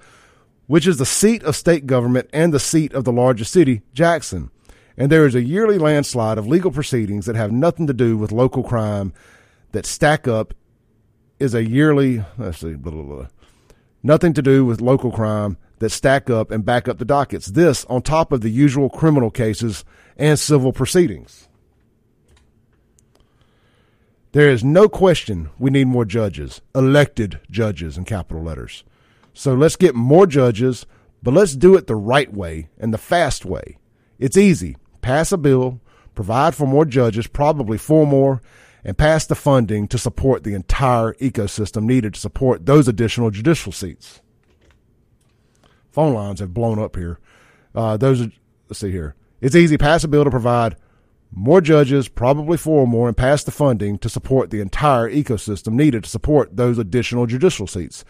[0.67, 4.51] which is the seat of state government and the seat of the largest city, Jackson.
[4.97, 8.31] And there is a yearly landslide of legal proceedings that have nothing to do with
[8.31, 9.13] local crime
[9.73, 10.55] that stack up
[11.39, 13.27] is a yearly let's see blah, blah, blah.
[14.03, 17.49] nothing to do with local crime that stack up and back up the dockets.
[17.49, 19.85] This on top of the usual criminal cases
[20.17, 21.49] and civil proceedings.
[24.31, 28.85] There is no question we need more judges, elected judges in capital letters.
[29.35, 30.87] So let's get more judges,
[31.21, 33.77] but let's do it the right way and the fast way.
[34.21, 34.77] It's easy.
[35.01, 35.81] Pass a bill,
[36.15, 38.41] provide for more judges, probably four more,
[38.85, 43.73] and pass the funding to support the entire ecosystem needed to support those additional judicial
[43.73, 44.22] seats.
[45.93, 47.19] Phone lines have blown up here.
[47.75, 48.31] Uh, those are,
[48.69, 49.15] let's see here.
[49.41, 49.77] It's easy.
[49.77, 50.77] Pass a bill to provide
[51.31, 56.05] more judges, probably four more, and pass the funding to support the entire ecosystem needed
[56.05, 58.05] to support those additional judicial seats.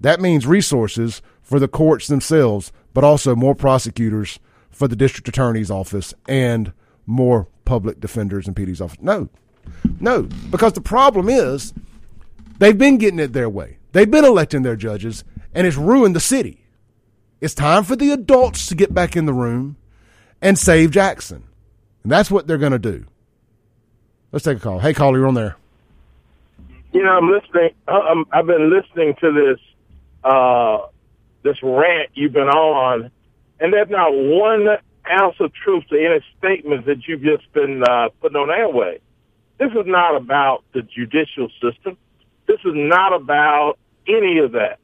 [0.00, 4.38] That means resources for the courts themselves, but also more prosecutors
[4.70, 6.72] for the district attorney's office and
[7.04, 8.98] more public defenders and PD's office.
[9.00, 9.28] No,
[9.98, 11.74] no, because the problem is
[12.58, 13.78] they've been getting it their way.
[13.92, 16.64] They've been electing their judges, and it's ruined the city.
[17.40, 19.76] It's time for the adults to get back in the room
[20.42, 21.44] and save Jackson.
[22.02, 23.04] And that's what they're going to do.
[24.32, 24.80] Let's take a call.
[24.80, 25.56] Hey, caller, you're on there.
[26.92, 27.70] You know, I'm listening.
[27.86, 29.60] I'm, I've been listening to this
[30.24, 30.78] uh,
[31.42, 33.10] this rant you've been on,
[33.60, 34.66] and there's not one
[35.10, 38.98] ounce of truth to any statements that you've just been uh, putting on airway.
[39.58, 41.96] This is not about the judicial system.
[42.46, 43.74] This is not about
[44.06, 44.78] any of that.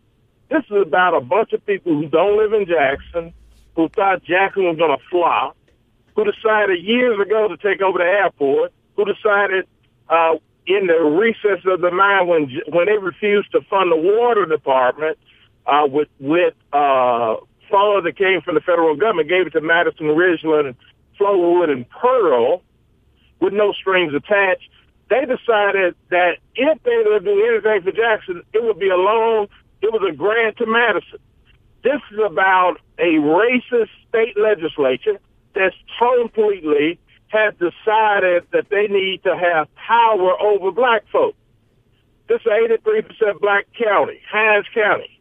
[0.51, 3.33] This is about a bunch of people who don't live in Jackson,
[3.77, 5.57] who thought Jackson was going to flop,
[6.15, 9.66] who decided years ago to take over the airport, who decided
[10.09, 10.35] uh,
[10.66, 15.19] in the recess of the mind when when they refused to fund the water department
[15.66, 17.37] uh, with with uh,
[17.71, 20.77] funds that came from the federal government, gave it to Madison Ridgeland, and
[21.19, 22.62] Flowood, and Pearl
[23.41, 24.69] with no strings attached.
[25.11, 28.97] They decided that if they were to do anything for Jackson, it would be a
[28.97, 29.49] loan.
[29.85, 31.19] It was a grant to Madison.
[31.82, 35.20] This is about a racist state legislature
[35.55, 36.98] that's completely
[37.28, 41.36] has decided that they need to have power over black folks.
[42.28, 45.20] This is 83% black county, Hinds County.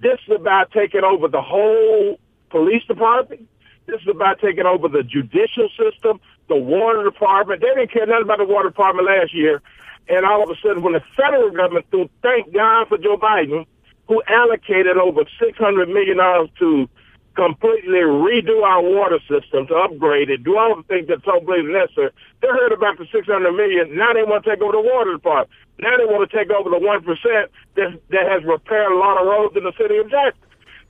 [0.00, 2.18] This is about taking over the whole
[2.50, 3.48] police department.
[3.86, 7.60] This is about taking over the judicial system, the water department.
[7.60, 9.62] They didn't care nothing about the water department last year.
[10.08, 13.66] And all of a sudden, when the federal government, through thank God for Joe Biden,
[14.12, 16.18] who allocated over $600 million
[16.58, 16.88] to
[17.34, 21.64] completely redo our water system to upgrade it, do all the things that's so believe
[21.64, 22.10] necessary.
[22.42, 23.96] They heard about the six hundred million.
[23.96, 25.50] Now they want to take over the water department.
[25.78, 29.18] Now they want to take over the one percent that that has repaired a lot
[29.20, 30.42] of roads in the city of Jackson.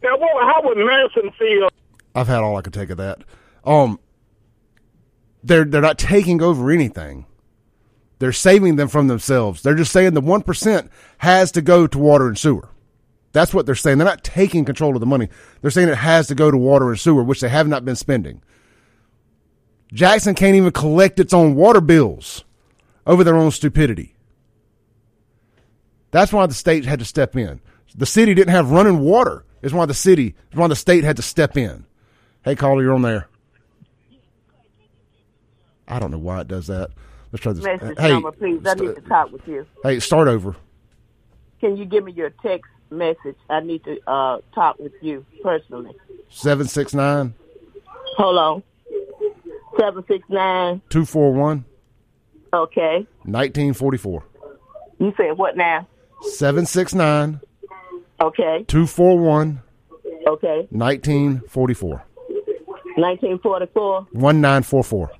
[0.03, 1.69] Now, what, how would Madison feel?
[2.15, 3.23] I've had all I could take of that.
[3.65, 4.01] Um,
[5.45, 7.27] they're they're not taking over anything.
[8.19, 9.63] They're saving them from themselves.
[9.63, 12.69] They're just saying the one percent has to go to water and sewer.
[13.33, 13.99] That's what they're saying.
[13.99, 15.29] They're not taking control of the money.
[15.61, 17.97] They're saying it has to go to water and sewer, which they have not been
[17.97, 18.43] spending.
[19.93, 22.45] Jackson can't even collect its own water bills
[23.07, 24.15] over their own stupidity.
[26.11, 27.61] That's why the state had to step in.
[27.95, 29.45] The city didn't have running water.
[29.63, 31.87] It's why the city, it's why the state had to step in.
[32.45, 33.29] Hey, caller, you're on there.
[35.89, 36.91] I don't know why it does that.
[37.31, 37.65] Let's try this.
[37.65, 38.61] Message hey, number, please.
[38.67, 39.67] I need to talk with you.
[39.83, 40.57] Hey, start over.
[41.61, 43.37] Can you give me your text message?
[43.51, 45.93] I need to uh, talk with you personally.
[46.31, 47.35] 769
[48.17, 48.63] Hold on.
[49.79, 50.83] 769.
[50.91, 51.65] 241
[52.53, 53.07] Okay.
[53.25, 54.25] 1944.
[54.99, 55.87] You said what now?
[56.23, 57.41] 769
[58.21, 58.65] Okay.
[58.69, 59.63] 241
[60.27, 60.67] Okay.
[60.71, 62.05] 1944.
[62.97, 64.07] 1944.
[64.13, 65.11] 1944.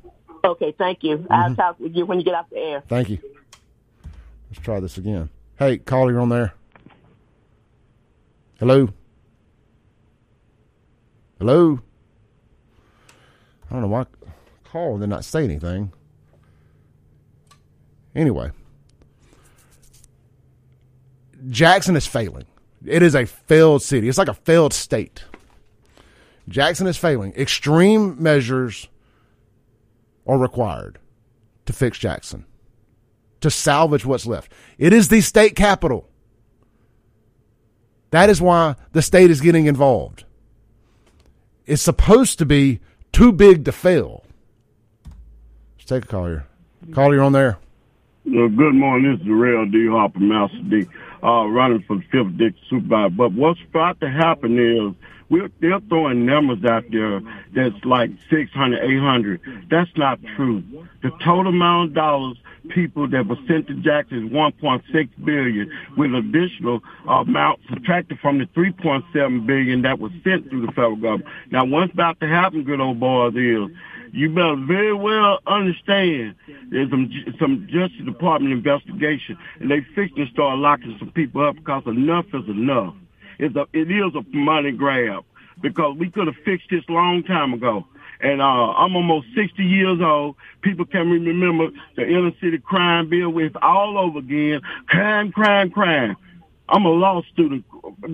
[0.45, 1.25] Okay, thank you.
[1.31, 2.83] I'll talk with you when you get off the air.
[2.89, 3.19] Thank you.
[4.51, 5.31] Let's try this again.
[5.57, 6.53] Hey, caller, you're on there.
[8.63, 8.89] Hello?
[11.41, 11.81] Hello?
[13.69, 14.07] I don't know why I
[14.63, 15.93] call and then not say anything.
[18.15, 18.53] Anyway,
[21.51, 22.45] Jackson is failing.
[22.87, 24.09] It is a failed city.
[24.09, 25.25] It's like a failed state.
[26.49, 27.33] Jackson is failing.
[27.33, 28.87] Extreme measures
[30.25, 31.01] are required
[31.67, 32.45] to fix Jackson,
[33.41, 34.53] to salvage what's left.
[34.79, 36.12] It is the state capital.
[38.13, 40.25] That is why the state is getting involved.
[41.65, 42.81] It's supposed to be
[43.11, 44.25] too big to fail.
[45.77, 46.47] Let's take a call here.
[46.93, 47.59] Call you're on there.
[48.27, 49.13] Uh, good morning.
[49.13, 49.87] This is Real D.
[49.89, 50.87] Harper, Master D,
[51.23, 53.15] uh, running for the fifth district supervisor.
[53.17, 54.95] But what's about to happen is
[55.33, 57.23] we're, they're throwing numbers out there
[57.55, 59.67] that's like 600, 800.
[59.71, 60.63] That's not true.
[61.03, 62.37] The total amount of dollars
[62.69, 68.45] people that were sent to Jackson is 1.6 billion, with additional amount subtracted from the
[68.55, 71.25] 3.7 billion that was sent through the federal government.
[71.51, 73.75] Now, what's about to happen, good old boys, is
[74.13, 76.35] you better very well understand
[76.71, 77.11] there's some
[77.41, 82.27] some Justice Department investigation, and they fixing to start locking some people up because enough
[82.35, 82.95] is enough.
[83.43, 85.25] It's a it is a money grab
[85.61, 87.85] because we could have fixed this long time ago.
[88.21, 90.37] And uh, I'm almost 60 years old.
[90.61, 94.61] People can remember the inner city crime bill with all over again.
[94.87, 96.17] Crime, crime, crime.
[96.69, 97.65] I'm a law student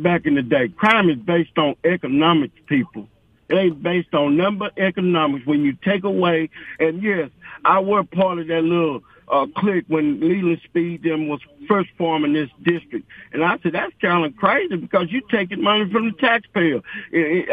[0.03, 0.69] back in the day.
[0.69, 3.07] Crime is based on economics, people.
[3.51, 5.45] It ain't based on number economics.
[5.45, 6.49] When you take away,
[6.81, 7.29] and yes,
[7.67, 12.33] I were part of that little uh, clique when Leland Speed them was first forming
[12.33, 13.07] this district.
[13.33, 16.81] And I said, that's kind of crazy because you're taking money from the taxpayer.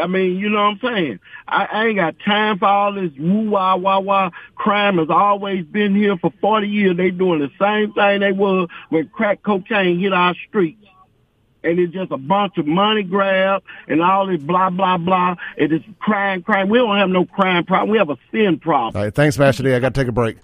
[0.01, 1.19] I mean, you know what I'm saying?
[1.47, 4.31] I, ain't got time for all this woo wah wah wah.
[4.55, 6.97] Crime has always been here for 40 years.
[6.97, 10.85] They doing the same thing they were when crack cocaine hit our streets
[11.65, 15.35] and it's just a bunch of money grab and all this blah blah blah.
[15.57, 16.69] It is crime, crime.
[16.69, 17.89] We don't have no crime problem.
[17.89, 18.95] We have a sin problem.
[18.95, 19.73] All right, thanks, Master D.
[19.73, 20.37] I got to take a break.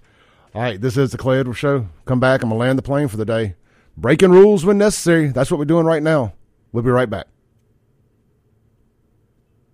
[0.54, 1.88] All right, this is the Clay Edwards Show.
[2.04, 2.44] Come back.
[2.44, 3.56] I'm gonna land the plane for the day.
[3.96, 5.30] Breaking rules when necessary.
[5.30, 6.34] That's what we're doing right now.
[6.74, 7.28] We'll be right back.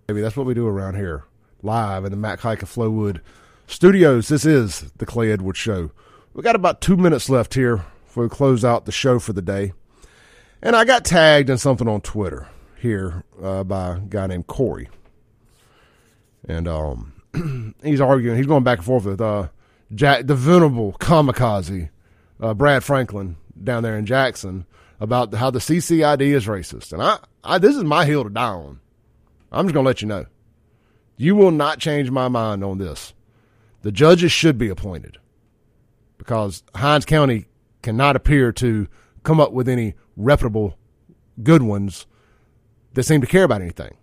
[0.06, 1.24] Maybe that's what we do around here,
[1.62, 3.20] live in the Mac Haik of Flowood
[3.66, 4.28] studios.
[4.28, 5.90] This is the Clay Edwards Show.
[6.32, 9.42] We got about two minutes left here before we close out the show for the
[9.42, 9.72] day.
[10.62, 12.46] And I got tagged in something on Twitter
[12.80, 14.88] here uh, by a guy named Corey.
[16.48, 19.48] And um, he's arguing, he's going back and forth with uh,
[19.94, 21.88] Jack, the venerable kamikaze,
[22.40, 24.66] uh, Brad Franklin, down there in Jackson,
[25.00, 26.92] about how the CCID is racist.
[26.92, 28.80] And I, I this is my hill to die on.
[29.50, 30.26] I'm just going to let you know.
[31.16, 33.14] You will not change my mind on this.
[33.82, 35.18] The judges should be appointed
[36.18, 37.46] because Hinds County
[37.82, 38.88] cannot appear to
[39.22, 40.76] come up with any reputable
[41.42, 42.06] good ones
[42.94, 43.96] that seem to care about anything.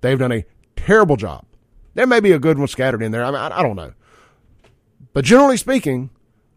[0.00, 0.44] They've done a
[0.76, 1.44] terrible job.
[1.94, 3.24] There may be a good one scattered in there.
[3.24, 3.92] I mean, I, I don't know.
[5.16, 6.10] But generally speaking,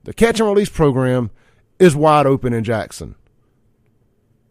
[0.03, 1.31] the catch and release program
[1.80, 3.15] is wide open in Jackson.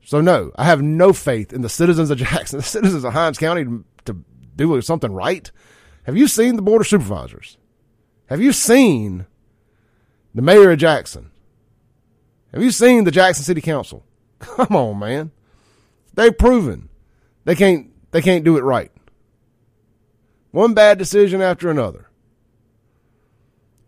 [0.03, 3.37] So no, I have no faith in the citizens of Jackson, the citizens of Hinds
[3.37, 4.25] County to, to
[4.57, 5.51] do something right.
[6.05, 7.59] Have you seen the board of supervisors?
[8.31, 9.27] Have you seen
[10.35, 11.31] the mayor of Jackson?
[12.55, 14.07] Have you seen the Jackson City Council?
[14.39, 15.33] Come on, man.
[16.15, 16.89] They've proven
[17.45, 18.91] they can't they can't do it right.
[20.51, 22.08] One bad decision after another.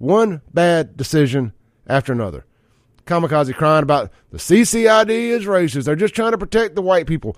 [0.00, 1.52] One bad decision
[1.86, 2.46] after another.
[3.04, 5.84] Kamikaze crying about the CCID is racist.
[5.84, 7.36] They're just trying to protect the white people.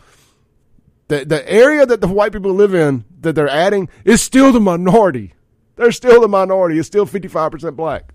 [1.09, 4.61] The the area that the white people live in that they're adding is still the
[4.61, 5.35] minority.
[5.75, 6.79] They're still the minority.
[6.79, 8.15] It's still 55% black.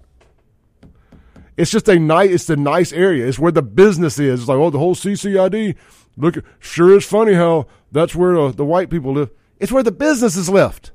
[1.58, 3.28] It's just a nice, it's a nice area.
[3.28, 4.40] It's where the business is.
[4.40, 5.76] It's like, oh, the whole CCID.
[6.16, 9.30] Look, sure is funny how that's where the, the white people live.
[9.60, 10.94] It's where the business is left.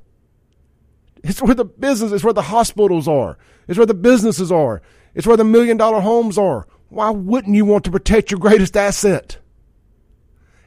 [1.23, 3.37] It's where the business, it's where the hospitals are.
[3.67, 4.81] It's where the businesses are.
[5.15, 6.67] It's where the million dollar homes are.
[6.89, 9.37] Why wouldn't you want to protect your greatest asset?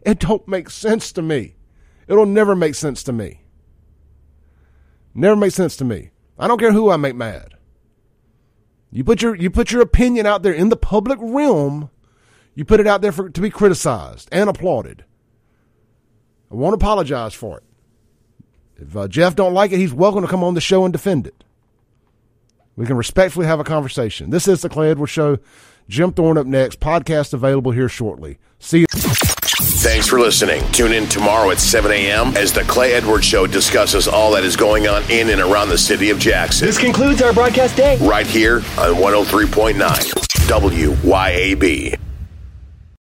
[0.03, 1.57] It don't make sense to me.
[2.09, 3.43] It'll never make sense to me.
[5.15, 6.11] Never make sense to me.
[6.39, 7.55] I don't care who I make mad.
[8.91, 11.91] You put your you put your opinion out there in the public realm.
[12.55, 15.05] You put it out there for to be criticized and applauded.
[16.51, 17.65] I won't apologize for it.
[18.79, 21.27] If uh, Jeff don't like it, he's welcome to come on the show and defend
[21.27, 21.45] it.
[22.77, 24.31] We can respectfully have a conversation.
[24.31, 25.39] This is the Clay Edwards Show.
[25.89, 26.79] Jim Thorne up next.
[26.79, 28.39] Podcast available here shortly.
[28.59, 28.87] See you.
[28.89, 30.63] Thanks for listening.
[30.73, 32.37] Tune in tomorrow at 7 a.m.
[32.37, 35.79] as the Clay Edwards Show discusses all that is going on in and around the
[35.79, 36.67] city of Jackson.
[36.67, 37.97] This concludes our broadcast day.
[38.07, 39.77] Right here on 103.9
[40.49, 42.06] WYAB.